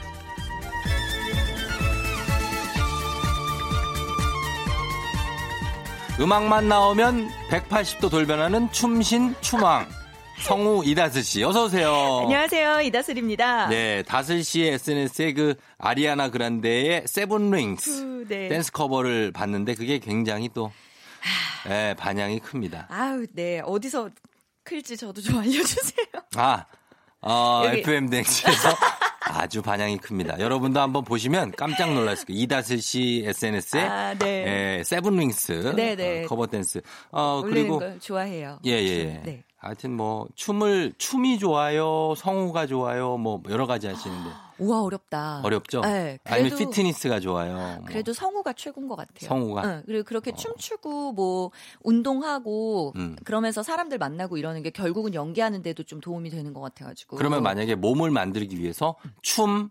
[6.21, 9.87] 음악만 나오면 180도 돌변하는 춤신 춤왕
[10.41, 12.21] 성우 이다슬 씨 어서 오세요.
[12.23, 18.49] 안녕하세요 이다슬입니다 네, 다슬 씨의 SNS에 그 아리아나 그란데의 Seven Rings 후, 네.
[18.49, 20.73] 댄스 커버를 봤는데 그게 굉장히 또
[21.69, 22.87] 예, 반향이 큽니다.
[22.91, 24.11] 아우 네 어디서
[24.65, 26.65] 클지 저도 좀 알려주세요 아,
[27.21, 27.79] 어, 여기.
[27.81, 28.77] FM 댕지에서
[29.21, 30.41] 아주 반향이 큽니다.
[30.41, 32.41] 여러분도 한번 보시면 깜짝 놀랐을 거예요.
[32.43, 34.79] 이다슬 씨 SNS에 아, 네.
[34.79, 36.25] 예, Seven Rings 네, 네.
[36.25, 36.81] 어, 커버 댄스.
[37.11, 39.23] 어, 그리고 걸 좋아해요 예, 예, 예.
[39.25, 39.45] 네.
[39.61, 45.81] 하여튼 뭐 춤을 춤이 좋아요, 성우가 좋아요, 뭐 여러 가지 하시는데 우와 어렵다 어렵죠?
[45.81, 47.55] 네, 아니면 그래도- 피트니스가 좋아요.
[47.79, 47.85] 뭐.
[47.87, 49.29] 그래도 성우가 최고인 것 같아요.
[49.29, 49.65] 성우가?
[49.65, 51.51] 응, 그리고 그렇게 춤추고 뭐
[51.83, 53.17] 운동하고 음.
[53.25, 57.17] 그러면서 사람들 만나고 이러는 게 결국은 연기하는데도 좀 도움이 되는 것 같아가지고.
[57.17, 59.71] 그러면 만약에 몸을 만들기 위해서 춤,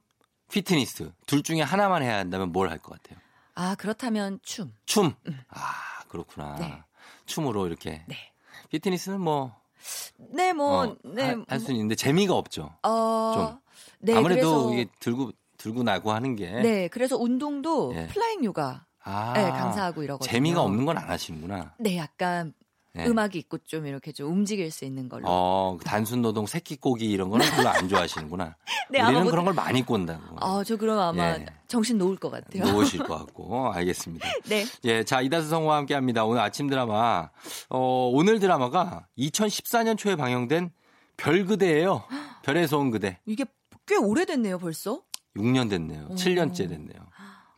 [0.51, 3.19] 피트니스 둘 중에 하나만 해야 한다면 뭘 할 것 같아요?
[3.55, 4.73] 아 그렇다면 춤.
[4.85, 5.13] 춤.
[5.49, 5.59] 아
[6.09, 6.55] 그렇구나.
[6.59, 6.81] 네.
[7.25, 8.03] 춤으로 이렇게.
[8.07, 8.15] 네.
[8.69, 9.55] 피트니스는 뭐
[10.17, 12.73] 네, 뭐, 어, 네, 할수 있는데 재미가 없죠.
[12.83, 13.59] 어, 좀.
[13.99, 18.07] 네, 아무래도 그래서, 이게 들고 들고 나고 하는 게 네, 그래서 운동도 예.
[18.07, 20.31] 플라잉 요가, 아, 네, 강사하고 이러거든요.
[20.31, 21.73] 재미가 없는 건 안 하시는구나.
[21.79, 22.53] 네, 약간
[22.97, 23.05] 네.
[23.07, 25.25] 음악이 있고 좀 이렇게 좀 움직일 수 있는 걸로.
[25.27, 28.55] 어, 그 단순 노동 새끼 꼬기 이런 거는 별로 안 좋아하시는구나.
[28.91, 30.37] 네, 아마 우리는 뭐- 그런 걸 많이 꼰다고.
[30.39, 31.45] 아, 저 그럼 아마 예.
[31.67, 32.63] 정신 놓을 것 같아요.
[32.71, 33.71] 놓으실 것 같고.
[33.73, 34.27] 알겠습니다.
[34.49, 34.65] 네.
[34.85, 36.25] 예, 자, 이다슬 성우와 함께 합니다.
[36.25, 37.29] 오늘 아침 드라마.
[37.69, 40.71] 어, 오늘 드라마가 2014년 초에 방영된
[41.17, 42.03] 별그대예요
[42.43, 43.19] 별에서 온 그대.
[43.25, 43.45] 이게
[43.85, 45.01] 꽤 오래됐네요, 벌써.
[45.35, 46.07] 6년 됐네요.
[46.11, 46.15] 오.
[46.15, 46.99] 7년째 됐네요.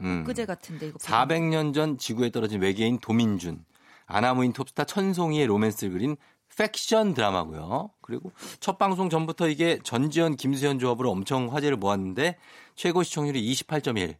[0.01, 0.23] 음.
[0.23, 0.97] 그제 같은데 이거.
[0.99, 3.63] 400년 전 지구에 떨어진 외계인 도민준,
[4.09, 6.17] 안하무인 톱스타 천송이의 로맨스를 그린
[6.57, 7.91] 팩션 드라마고요.
[8.01, 12.37] 그리고 첫 방송 전부터 이게 전지현 김수현 조합으로 엄청 화제를 모았는데
[12.75, 14.17] 최고 시청률이 28.1.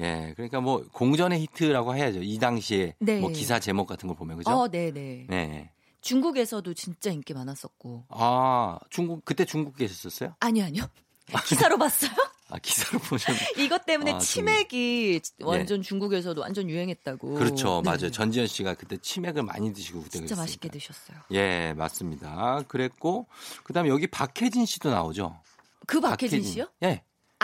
[0.00, 2.20] 예, 그러니까 뭐 공전의 히트라고 해야죠.
[2.22, 3.20] 이 당시에 네.
[3.20, 4.50] 뭐 기사 제목 같은 걸 보면 그죠?
[4.50, 5.26] 어, 네, 네.
[5.28, 5.70] 네.
[6.00, 8.04] 중국에서도 진짜 인기 많았었고.
[8.10, 10.34] 아, 중국 그때 중국 계셨었어요?
[10.40, 10.84] 아니 아니요.
[11.46, 12.10] 기사로 봤어요?
[12.50, 17.34] 아, 기사로 보셨 이것 때문에 아, 치맥이 완전 중국에서도 완전 유행했다고.
[17.34, 17.80] 그렇죠.
[17.82, 17.90] 네.
[17.90, 18.10] 맞아요.
[18.10, 20.42] 전지현 씨가 그때 치맥을 많이 드시고 그때 진짜 그랬으니까.
[20.42, 21.18] 맛있게 드셨어요.
[21.32, 22.62] 예, 맞습니다.
[22.68, 23.26] 그랬고
[23.64, 25.40] 그다음에 여기 박혜진 씨도 나오죠.
[25.86, 26.66] 그 박혜진 씨요?
[26.82, 27.02] 예.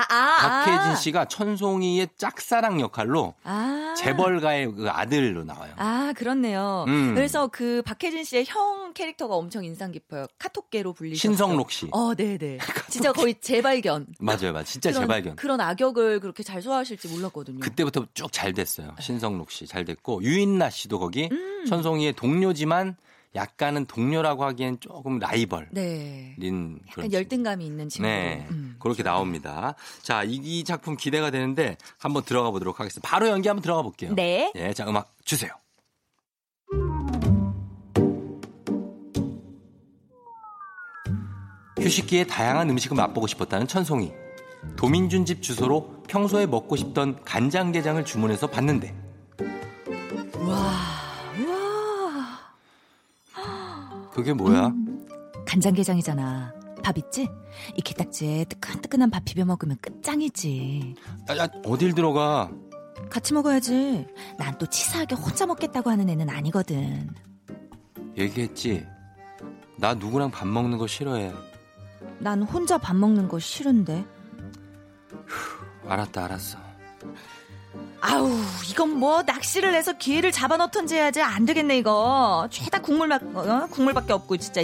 [0.09, 0.94] 아, 아, 박혜진 아.
[0.94, 3.94] 씨가 천송이의 짝사랑 역할로 아.
[3.96, 5.72] 재벌가의 그 아들로 나와요.
[5.76, 6.84] 아, 그렇네요.
[6.88, 7.14] 음.
[7.14, 10.26] 그래서 그 박혜진 씨의 형 캐릭터가 엄청 인상 깊어요.
[10.38, 11.20] 카톡계로 불리셨죠.
[11.20, 11.88] 신성록 씨.
[11.92, 12.59] 어, 네, 네.
[12.88, 14.07] 진짜 거의 재발견.
[14.18, 14.64] 맞아요, 맞아요.
[14.64, 15.36] 진짜 그런, 재발견.
[15.36, 17.61] 그런 악역을 그렇게 잘 소화하실지 몰랐거든요.
[17.61, 18.94] 그때부터 쭉 잘 됐어요.
[19.01, 21.64] 신성록 씨 잘 됐고 유인나 씨도 거기 음.
[21.66, 22.96] 천송이의 동료지만
[23.34, 25.68] 약간은 동료라고 하기엔 조금 라이벌.
[25.70, 26.34] 네.
[26.38, 28.08] 린 그런 약간 열등감이 있는 친구.
[28.08, 28.76] 네, 음.
[28.80, 29.74] 그렇게 나옵니다.
[30.02, 33.08] 자, 이, 이 작품 기대가 되는데 한번 들어가 보도록 하겠습니다.
[33.08, 34.12] 바로 연기 한번 들어가 볼게요.
[34.14, 34.52] 네.
[34.56, 35.52] 예, 자, 음악 주세요.
[41.80, 44.12] 휴식기에 다양한 음식을 맛보고 싶었다는 천송이.
[44.76, 48.94] 도민준 집 주소로 평소에 먹고 싶던 간장게장을 주문해서 받는데
[54.20, 54.72] 그게 뭐야?
[55.46, 56.52] 간장게장이잖아.
[56.84, 57.26] 밥 있지?
[57.76, 60.94] 이 게딱지에 뜨끈뜨끈한 밥 비벼 먹으면 끝장이지.
[61.30, 62.50] 야, 야, 어딜 들어가?
[63.08, 64.06] 같이 먹어야지.
[64.38, 67.08] 난 또 치사하게 혼자 먹겠다고 하는 애는 아니거든.
[68.18, 68.86] 얘기했지.
[69.78, 71.32] 나 누구랑 밥 먹는 거 싫어해.
[72.18, 74.04] 난 혼자 밥 먹는 거 싫은데.
[75.86, 76.58] 알았다, 알았어.
[78.03, 78.30] 아우,
[78.70, 82.48] 이건 뭐 낚시를 해서 기회를 잡아넣던지 해야지 안 되겠네 이거.
[82.51, 83.66] 죄다 국물 맛, 어?
[83.70, 84.62] 국물밖에 없고 진짜.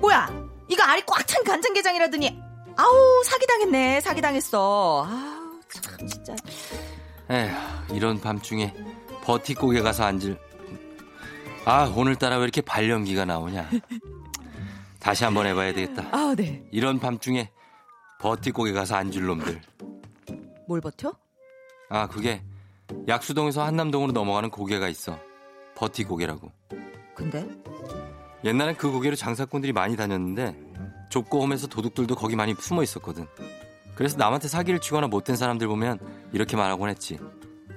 [0.00, 0.30] 뭐야?
[0.68, 2.40] 이거 알이 꽉 찬 간장게장이라더니
[2.76, 5.06] 아우 사기당했네 사기당했어.
[5.08, 6.34] 아우 참 진짜.
[7.30, 7.50] 에휴,
[7.96, 8.72] 이런 밤중에
[9.24, 10.38] 버티고개 가서 앉을.
[11.64, 13.68] 아, 오늘따라 왜 이렇게 발연기가 나오냐.
[15.00, 16.04] 다시 한번 해봐야 되겠다.
[16.12, 16.62] 아 네.
[16.70, 17.50] 이런 밤중에
[18.20, 19.60] 버티고개 가서 앉을 놈들.
[20.68, 21.12] 뭘 버텨?
[21.88, 22.42] 아, 그게
[23.08, 25.18] 약수동에서 한남동으로 넘어가는 고개가 있어.
[25.76, 26.50] 버티 고개라고.
[27.14, 27.48] 근데?
[28.44, 30.56] 옛날엔 그 고개로 장사꾼들이 많이 다녔는데
[31.10, 33.26] 좁고 험해서 도둑들도 거기 많이 숨어 있었거든.
[33.94, 35.98] 그래서 남한테 사기를 치거나 못된 사람들 보면
[36.32, 37.18] 이렇게 말하곤 했지.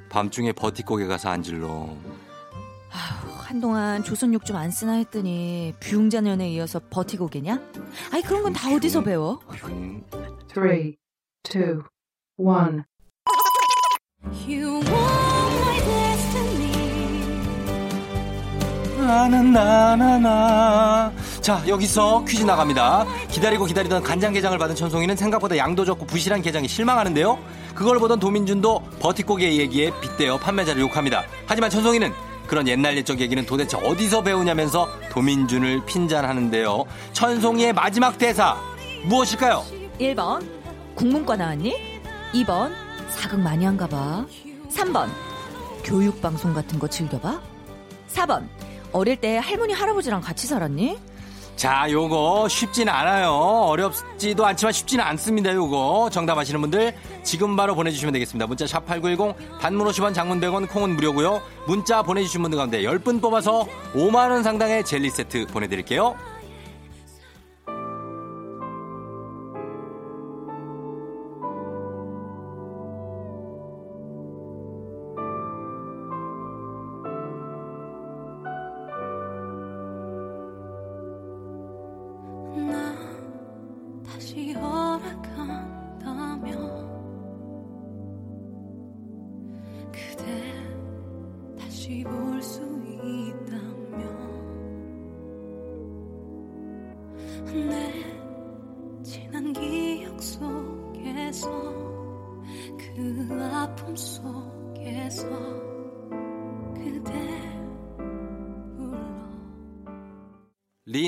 [0.09, 1.89] 밤중에 버티 고개 가서 앉을러.
[2.89, 7.59] 한동안 조선욕 좀 안 쓰나 했더니 뷰웅자년에 이어서 버티고개냐?
[8.11, 9.39] 아니 그런 건 다 어디서 배워?
[10.53, 10.95] 3, 2,
[11.55, 11.81] 1
[18.97, 21.11] 나는 나나나.
[21.41, 23.05] 자 여기서 퀴즈 나갑니다.
[23.29, 27.39] 기다리고 기다리던 간장게장을 받은 천송이는 생각보다 양도 적고 부실한 게장에 실망하는데요.
[27.73, 31.23] 그걸 보던 도민준도 버티고개 얘기에 빗대어 판매자를 욕합니다.
[31.47, 32.11] 하지만 천송이는
[32.47, 36.83] 그런 옛날 옛적 얘기는 도대체 어디서 배우냐면서 도민준을 핀잔하는데요.
[37.13, 38.57] 천송이의 마지막 대사
[39.05, 39.63] 무엇일까요?
[39.99, 40.45] 1번
[40.95, 41.73] 국문과 나왔니?
[42.33, 44.25] 2번 사극 많이 한가 봐.
[44.69, 45.09] 3번
[45.83, 47.41] 교육방송 같은 거 즐겨봐.
[48.13, 48.47] 4번
[48.91, 50.97] 어릴 때 할머니 할아버지랑 같이 살았니?
[51.55, 53.33] 자, 요거 쉽지는 않아요.
[53.33, 55.53] 어렵지도 않지만 쉽지는 않습니다.
[55.53, 58.47] 요거 정답 아시는 분들 지금 바로 보내주시면 되겠습니다.
[58.47, 61.41] 문자 샵 #8910 단문 50원, 장문 100원, 콩은 무료고요.
[61.67, 66.15] 문자 보내주신 분들 가운데 10분 뽑아서 5만 원 상당의 젤리 세트 보내드릴게요.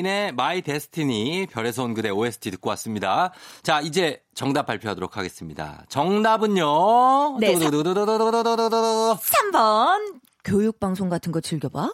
[0.02, 3.32] 샤이니의 My Destiny 별에서 온 그대 OST 듣고 왔습니다.
[3.64, 5.84] 자, 이제 정답 발표하도록 하겠습니다.
[5.89, 7.38] 정답은요.
[7.39, 7.56] 네.
[7.56, 11.91] 3번 교육방송 같은 거 즐겨봐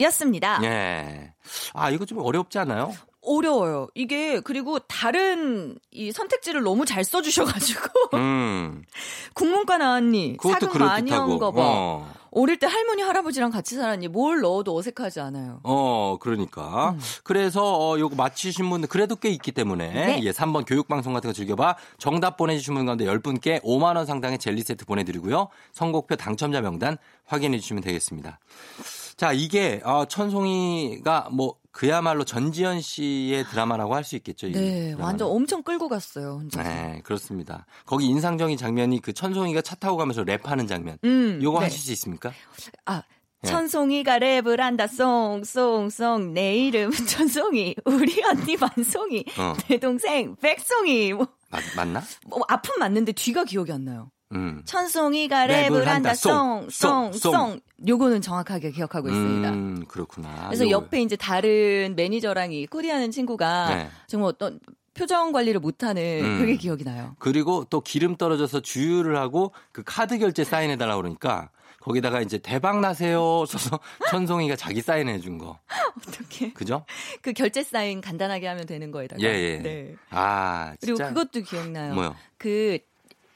[0.00, 0.60] 였습니다.
[0.62, 1.32] 예.
[1.72, 2.92] 아, 이거 좀 어렵지 않아요?
[3.22, 3.88] 어려워요.
[3.94, 8.84] 이게 그리고 다른 이 선택지를 너무 잘 써주셔가지고 음.
[9.34, 10.36] 국문과 나왔니?
[10.42, 11.62] 사극 많이 한거 봐.
[11.62, 12.12] 어.
[12.38, 14.08] 어릴 때 할머니 할아버지랑 같이 살았니?
[14.08, 15.60] 뭘 넣어도 어색하지 않아요.
[15.62, 16.94] 어, 그러니까.
[17.24, 20.20] 그래서 어, 요거 맞히신 분들 그래도 꽤 있기 때문에 네.
[20.22, 21.76] 예, 3번 교육 방송 같은 거 즐겨 봐.
[21.96, 25.48] 정답 보내 주신 분 가운데 10분께 5만 원 상당의 젤리 세트 보내 드리고요.
[25.72, 28.38] 선곡표 당첨자 명단 확인해 주시면 되겠습니다.
[29.16, 34.46] 자, 이게 어, 천송이가 뭐 그야말로 전지현 씨의 드라마라고 할 수 있겠죠.
[34.46, 34.94] 이 네.
[34.98, 36.38] 완전 엄청 끌고 갔어요.
[36.40, 36.66] 혼자서.
[36.66, 37.66] 네, 그렇습니다.
[37.84, 40.96] 거기 인상적인 장면이 그 천송이가 차 타고 가면서 랩하는 장면.
[41.04, 41.64] 음, 요거 네.
[41.66, 42.32] 하실 수 있습니까?
[42.86, 43.02] 아,
[43.42, 43.50] 네.
[43.50, 44.86] 천송이가 랩을 한다.
[44.86, 49.52] 송송송 내 이름 천송이 우리 언니 만송이 어.
[49.68, 52.02] 내 동생 백송이 뭐, 맞, 맞나?
[52.26, 54.10] 뭐 앞은 맞는데 뒤가 기억이 안 나요.
[54.32, 54.62] 음.
[54.64, 56.14] 천송이가 랩을 한다.
[56.14, 59.50] 송, 송, 송송 송 요거는 정확하게 기억하고 있습니다.
[59.50, 60.46] 음, 그렇구나.
[60.48, 63.88] 그래서 요거- 옆에 이제 다른 매니저랑 이 코디하는 친구가 네.
[64.08, 64.58] 정말 어떤
[64.94, 66.38] 표정 관리를 못하는 음.
[66.40, 67.14] 그게 기억이 나요.
[67.18, 71.50] 그리고 또 기름 떨어져서 주유를 하고 그 카드 결제 사인해 달라고 그러니까
[71.80, 73.78] 거기다가 이제 대박 나세요 써서
[74.10, 75.58] 천송이가 자기 사인해 준 거.
[75.98, 76.84] 어떻게 그죠?
[77.22, 79.22] 그 결제 사인 간단하게 하면 되는 거에다가.
[79.22, 79.58] 예, 예.
[79.58, 79.94] 네.
[80.10, 81.08] 아, 그리고 진짜.
[81.12, 81.94] 그것도 기억나요.
[81.94, 82.16] 뭐요?
[82.38, 82.78] 그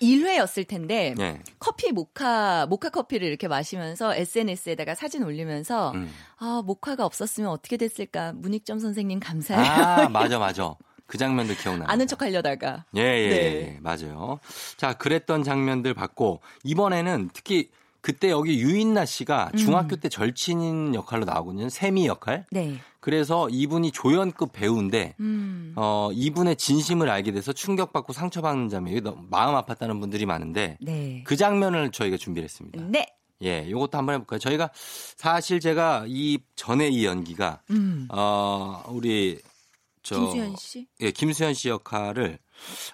[0.00, 1.40] 1회였을 텐데 예.
[1.58, 6.10] 커피 모카 모카 커피를 이렇게 마시면서 SNS에다가 사진 올리면서 음.
[6.38, 9.64] 아 모카가 없었으면 어떻게 됐을까 문익점 선생님 감사해요.
[9.64, 10.74] 아, 맞아, 맞아.
[11.10, 11.88] 그 장면들 기억나요.
[11.88, 12.84] 아는 척 하려다가.
[12.96, 13.36] 예, 예, 네.
[13.36, 14.38] 예, 맞아요.
[14.76, 17.68] 자, 그랬던 장면들 봤고, 이번에는 특히
[18.00, 19.58] 그때 여기 유인나 씨가 음.
[19.58, 21.68] 중학교 때 절친인 역할로 나오거든요.
[21.68, 22.46] 세미 역할.
[22.50, 22.78] 네.
[23.00, 25.72] 그래서 이분이 조연급 배우인데, 음.
[25.76, 31.22] 어, 이분의 진심을 알게 돼서 충격받고 상처받는 장면, 이게 너무 마음 아팠다는 분들이 많은데, 네.
[31.26, 32.82] 그 장면을 저희가 준비를 했습니다.
[32.88, 33.06] 네.
[33.42, 34.38] 예, 요것도 한번 해볼까요?
[34.38, 34.70] 저희가
[35.16, 38.06] 사실 제가 이 전에 이 연기가, 음.
[38.10, 39.40] 어, 우리,
[40.02, 40.18] 저.
[40.20, 40.86] 김수현 씨?
[41.00, 42.38] 예, 김수현 씨 역할을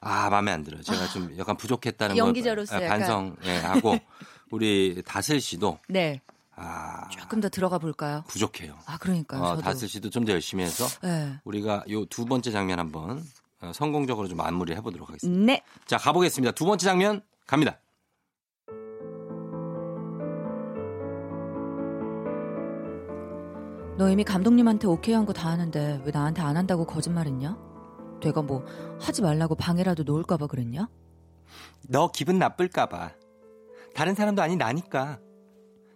[0.01, 0.83] 아 마음에 안 들어요.
[0.83, 2.99] 제가 좀 약간 부족했다는 연기자로서 걸 약간.
[3.01, 3.97] 반성 예, 하고
[4.57, 6.21] 우리 다슬 씨도 네.
[6.55, 8.25] 아 조금 더 들어가 볼까요?
[8.29, 8.75] 부족해요.
[8.87, 9.43] 아, 그러니까요.
[9.43, 9.57] 어.
[9.59, 11.39] 다슬 씨도 좀 더 열심히 해서 네.
[11.45, 13.23] 우리가 요 두 번째 장면 한번
[13.61, 15.45] 어, 성공적으로 좀 마무리 해보도록 하겠습니다.
[15.45, 15.63] 네.
[15.85, 16.53] 자 가보겠습니다.
[16.53, 17.79] 두 번째 장면 갑니다.
[23.99, 27.57] 너 이미 감독님한테 오케이 한 거 다 하는데 왜 나한테 안 한다고 거짓말했냐?
[28.23, 28.65] 내가 뭐
[29.01, 30.89] 하지 말라고 방해라도 놓을까봐 그랬냐?
[31.89, 33.13] 너 기분 나쁠까봐
[33.97, 35.19] 다른 사람도 아닌 나니까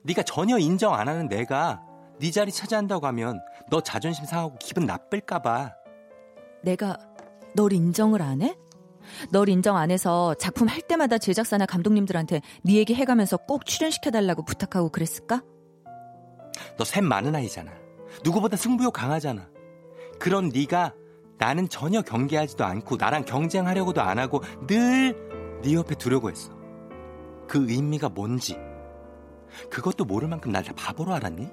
[0.04, 1.82] 네가 전혀 인정 안 하는 내가
[2.18, 3.40] 네 자리 차지한다고 하면
[3.70, 5.74] 너 자존심 상하고 기분 나쁠까 봐
[6.62, 6.96] 내가
[7.54, 8.56] 널 인정을 안 해?
[9.30, 14.88] 널 인정 안 해서 작품 할 때마다 제작사나 감독님들한테 네 얘기 해가면서 꼭 출연시켜달라고 부탁하고
[14.90, 15.42] 그랬을까?
[16.78, 17.72] 너 샘 많은 아이잖아.
[18.24, 19.48] 누구보다 승부욕 강하잖아.
[20.18, 20.94] 그런 네가
[21.38, 25.14] 나는 전혀 경계하지도 않고 나랑 경쟁하려고도 안 하고 늘
[25.62, 26.50] 네 옆에 두려고 했어.
[27.50, 28.56] 그 의미가 뭔지.
[29.70, 31.48] 그것도 모를 만큼 날다 바보로 알았니?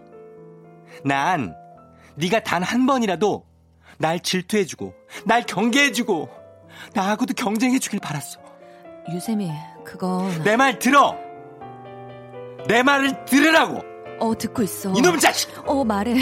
[1.03, 1.55] 난
[2.15, 3.43] 네가 단 한 번이라도
[3.97, 4.93] 날 질투해주고
[5.25, 6.29] 날 경계해주고
[6.93, 8.39] 나하고도 경쟁해주길 바랐어.
[9.11, 9.51] 유세미,
[9.83, 11.15] 그건 내 말 들어.
[12.67, 13.81] 내 말을 들으라고.
[14.19, 14.93] 어 듣고 있어.
[14.95, 15.49] 이놈 자식.
[15.67, 16.21] 어 말해.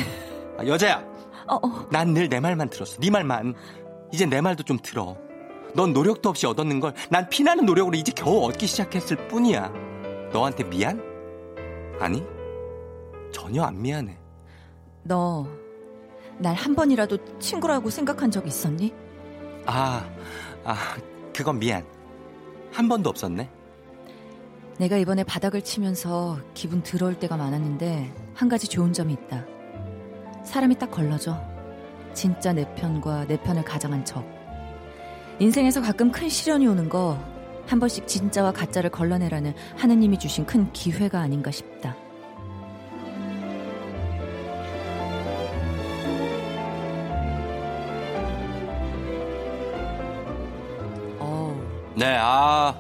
[0.57, 1.03] 아, 여자야.
[1.47, 1.88] 어 어.
[1.91, 2.97] 난 늘 내 말만 들었어.
[3.01, 3.55] 네 말만.
[4.13, 5.17] 이제 내 말도 좀 들어.
[5.76, 9.71] 넌 노력도 없이 얻었는 걸 난 피나는 노력으로 이제 겨우 얻기 시작했을 뿐이야.
[10.32, 11.01] 너한테 미안?
[11.99, 12.23] 아니,
[13.32, 14.17] 전혀 안 미안해.
[15.03, 15.45] 너
[16.38, 18.93] 날 한 번이라도 친구라고 생각한 적 있었니?
[19.65, 20.05] 아,
[20.65, 20.76] 아,
[21.34, 21.86] 그건 미안.
[22.73, 23.49] 한 번도 없었네.
[24.78, 29.45] 내가 이번에 바닥을 치면서 기분 더러울 때가 많았는데 한 가지 좋은 점이 있다.
[30.43, 31.39] 사람이 딱 걸러져.
[32.13, 34.26] 진짜 내 편과 내 편을 가장한 척.
[35.39, 37.17] 인생에서 가끔 큰 시련이 오는 거
[37.67, 41.95] 한 번씩 진짜와 가짜를 걸러내라는 하느님이 주신 큰 기회가 아닌가 싶다.
[51.97, 52.75] 네, 아,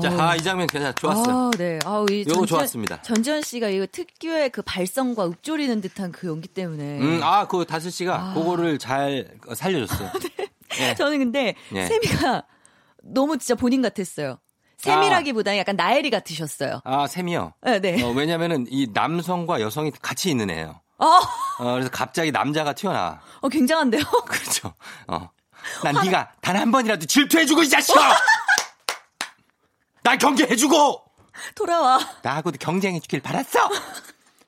[0.00, 0.12] 자.
[0.18, 0.92] 아, 이 장면 괜찮아.
[0.92, 1.36] 좋았어요.
[1.36, 1.78] 아, 네.
[1.84, 3.02] 아우, 이 요거 전지현- 좋았습니다.
[3.02, 7.00] 전지현 씨가 이거 특유의 그 발성과 읊조리는 듯한 그 연기 때문에.
[7.00, 8.34] 음, 아, 그 다슬 씨가 아.
[8.34, 10.10] 그거를 잘 살려줬어요.
[10.80, 10.94] 예.
[10.94, 11.86] 저는 근데 예.
[11.86, 12.44] 세미가
[13.02, 14.38] 너무 진짜 본인 같았어요.
[14.78, 16.80] 세미라기보다 는 약간 나엘이 같으셨어요.
[16.84, 17.52] 아, 샘이요.
[17.62, 18.02] 네, 네.
[18.02, 20.80] 어, 왜냐면은 이 남성과 여성이 같이 있는 애예요.
[20.98, 21.06] 어,
[21.58, 23.20] 어, 그래서 갑자기 남자가 튀어나와.
[23.40, 24.02] 어, 굉장한데요?
[24.26, 24.74] 그렇죠.
[25.08, 25.28] 어.
[25.82, 28.00] 난 네가 단 한 번이라도 질투해주고 이 자식아!
[30.04, 31.02] 날 경계해주고
[31.54, 31.98] 돌아와.
[32.22, 33.68] 나하고도 경쟁해주길 바랐어.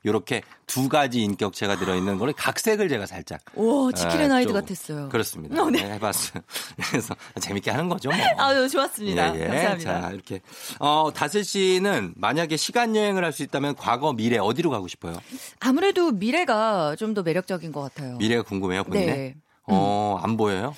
[0.06, 3.40] 요렇게 두 가지 인격체가 들어있는 거를 각색을 제가 살짝.
[3.54, 5.08] 오, 지킬앤 아, 하이드 좀 같았어요.
[5.10, 5.62] 그렇습니다.
[5.62, 5.82] 어, 네.
[5.82, 6.42] 네, 해봤어요.
[6.90, 8.10] 그래서 재밌게 하는 거죠.
[8.10, 8.18] 뭐.
[8.38, 9.36] 아유, 좋았습니다.
[9.36, 9.46] 예, 예.
[9.46, 10.00] 감사합니다.
[10.00, 10.40] 자, 이렇게.
[10.78, 15.14] 어, 다슬 씨는 만약에 시간 여행을 할 수 있다면 과거, 미래 어디로 가고 싶어요?
[15.60, 18.16] 아무래도 미래가 좀 더 매력적인 것 같아요.
[18.18, 19.06] 미래가 궁금해요, 본인의?
[19.16, 19.34] 네.
[19.66, 20.74] 어, 안 보여요?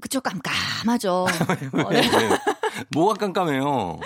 [0.00, 1.26] 그쵸, 깜깜하죠.
[1.28, 2.08] 어, 왜, 네.
[2.16, 2.38] 왜?
[2.94, 4.00] 뭐가 깜깜해요?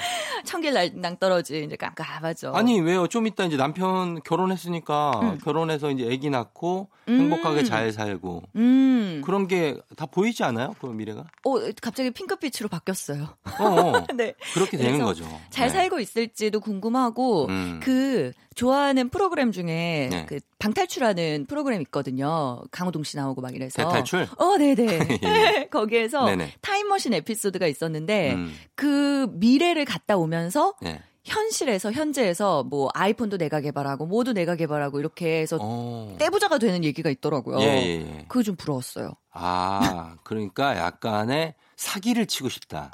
[0.45, 2.53] 청길 날 낭떠러지 이제 깜깜하죠.
[2.55, 3.07] 아니, 왜요?
[3.07, 5.39] 좀 이따 이제 남편 결혼했으니까 음.
[5.39, 7.21] 결혼해서 이제 아기 낳고 음.
[7.21, 9.23] 행복하게 잘 살고 음.
[9.25, 10.75] 그런 게 다 보이지 않아요?
[10.81, 11.25] 그 미래가?
[11.45, 13.29] 어, 갑자기 핑크빛으로 바뀌었어요.
[13.59, 14.07] 어, 어.
[14.15, 14.35] 네.
[14.55, 15.25] 그렇게 되는 거죠.
[15.51, 15.75] 잘 네.
[15.75, 17.81] 살고 있을지도 궁금하고 음.
[17.83, 20.27] 그 좋아하는 프로그램 중에 네.
[20.27, 22.63] 그 방탈출하는 프로그램 있거든요.
[22.71, 23.83] 강호동 씨 나오고 막 이래서.
[23.85, 24.27] 대탈출?
[24.39, 25.21] 어, 네네.
[25.23, 25.69] 예.
[25.71, 26.55] 거기에서 네네.
[26.63, 28.55] 타임머신 에피소드가 있었는데 음.
[28.75, 31.01] 그 미래를 갔다 오면서 네.
[31.25, 36.17] 현실에서 현재에서 뭐 아이폰도 내가 개발하고 뭐도 내가 개발하고 이렇게 해서 어.
[36.19, 37.61] 떼부자가 되는 얘기가 있더라고요.
[37.61, 38.25] 예, 예, 예.
[38.29, 39.11] 그거 좀 부러웠어요.
[39.33, 42.91] 아, 그러니까 약간의 사기를 치고 싶다.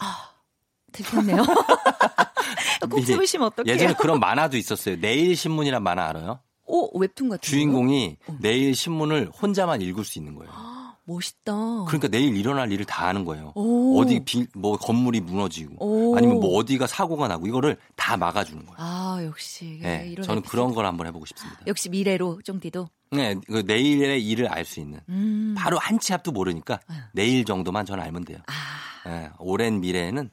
[0.93, 1.43] 들켰네요.
[2.91, 3.73] 꼭 집으시면 어떡해요?
[3.75, 4.97] 예전에 그런 만화도 있었어요.
[5.01, 6.41] 내일 신문이란 만화 알아요?
[6.67, 8.37] 오, 웹툰 같은 주인공이 어.
[8.41, 10.53] 내일 신문을 혼자만 읽을 수 있는 거예요.
[11.05, 11.53] 멋있다.
[11.89, 13.53] 그러니까 내일 일어날 일을 다 하는 거예요.
[13.57, 14.01] 오.
[14.01, 16.17] 어디 비, 뭐 건물이 무너지고 오.
[16.17, 18.77] 아니면 뭐 어디가 사고가 나고 이거를 다 막아주는 거예요.
[18.79, 19.81] 아, 역시.
[19.83, 20.51] 예, 네, 이런 저는 에피소드.
[20.57, 21.59] 그런 걸 한번 해보고 싶습니다.
[21.67, 22.87] 역시 미래로 쫑디도.
[23.11, 25.01] 네, 그 내일의 일을 알 수 있는.
[25.09, 25.55] 음.
[25.59, 26.79] 바로 한 치 앞도 모르니까
[27.13, 28.39] 내일 정도만 전 알면 돼요.
[28.47, 30.31] 아, 예, 오랜 미래에는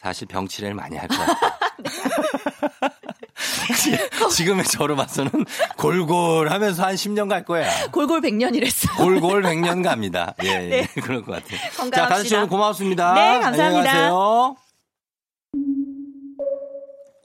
[0.00, 1.50] 사실 병치레를 많이 할 것 같아요.
[4.30, 5.30] 지금의 저로 봐서는
[5.76, 7.68] 골골 하면서 한 10년 갈 거야.
[7.90, 8.94] 골골 백년이랬어.
[8.96, 10.34] 골골 100년 갑니다.
[10.44, 10.68] 예, 예.
[10.68, 10.86] 네.
[11.02, 11.58] 그럴 것 같아요.
[11.76, 12.16] 건강합시다.
[12.16, 13.12] 자, 씨 오늘 고맙습니다.
[13.14, 13.66] 네, 감사합니다.
[13.68, 14.56] 안녕히 가세요.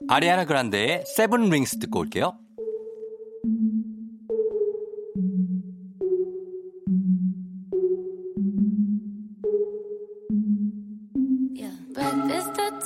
[0.08, 2.36] 아리아나 그란데의 7 rings 듣고 올게요.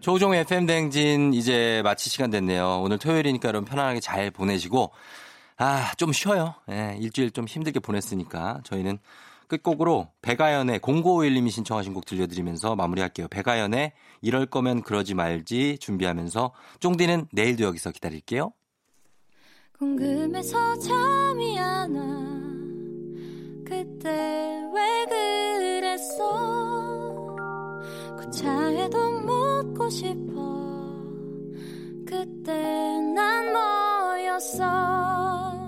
[0.00, 2.80] 조종 FM 대행진 이제 마칠 시간 됐네요.
[2.82, 4.90] 오늘 토요일이니까 여러분 편안하게 잘 보내시고
[5.58, 6.54] 아, 좀 쉬어요.
[6.70, 8.98] 예, 일주일 좀 힘들게 보냈으니까 저희는
[9.46, 13.28] 끝곡으로 백아연의 0951님이 신청하신 곡 들려드리면서 마무리할게요.
[13.28, 13.92] 백아연의
[14.22, 18.52] 이럴 거면 그러지 말지 준비하면서 쫑디는 내일도 여기서 기다릴게요.
[19.78, 22.04] 궁금해서 잠이 안 와.
[23.66, 26.69] 그때 왜 그랬어?
[28.30, 30.40] 그 차에도 묻고 싶어.
[32.06, 32.52] 그때
[33.12, 35.59] 난 뭐였어?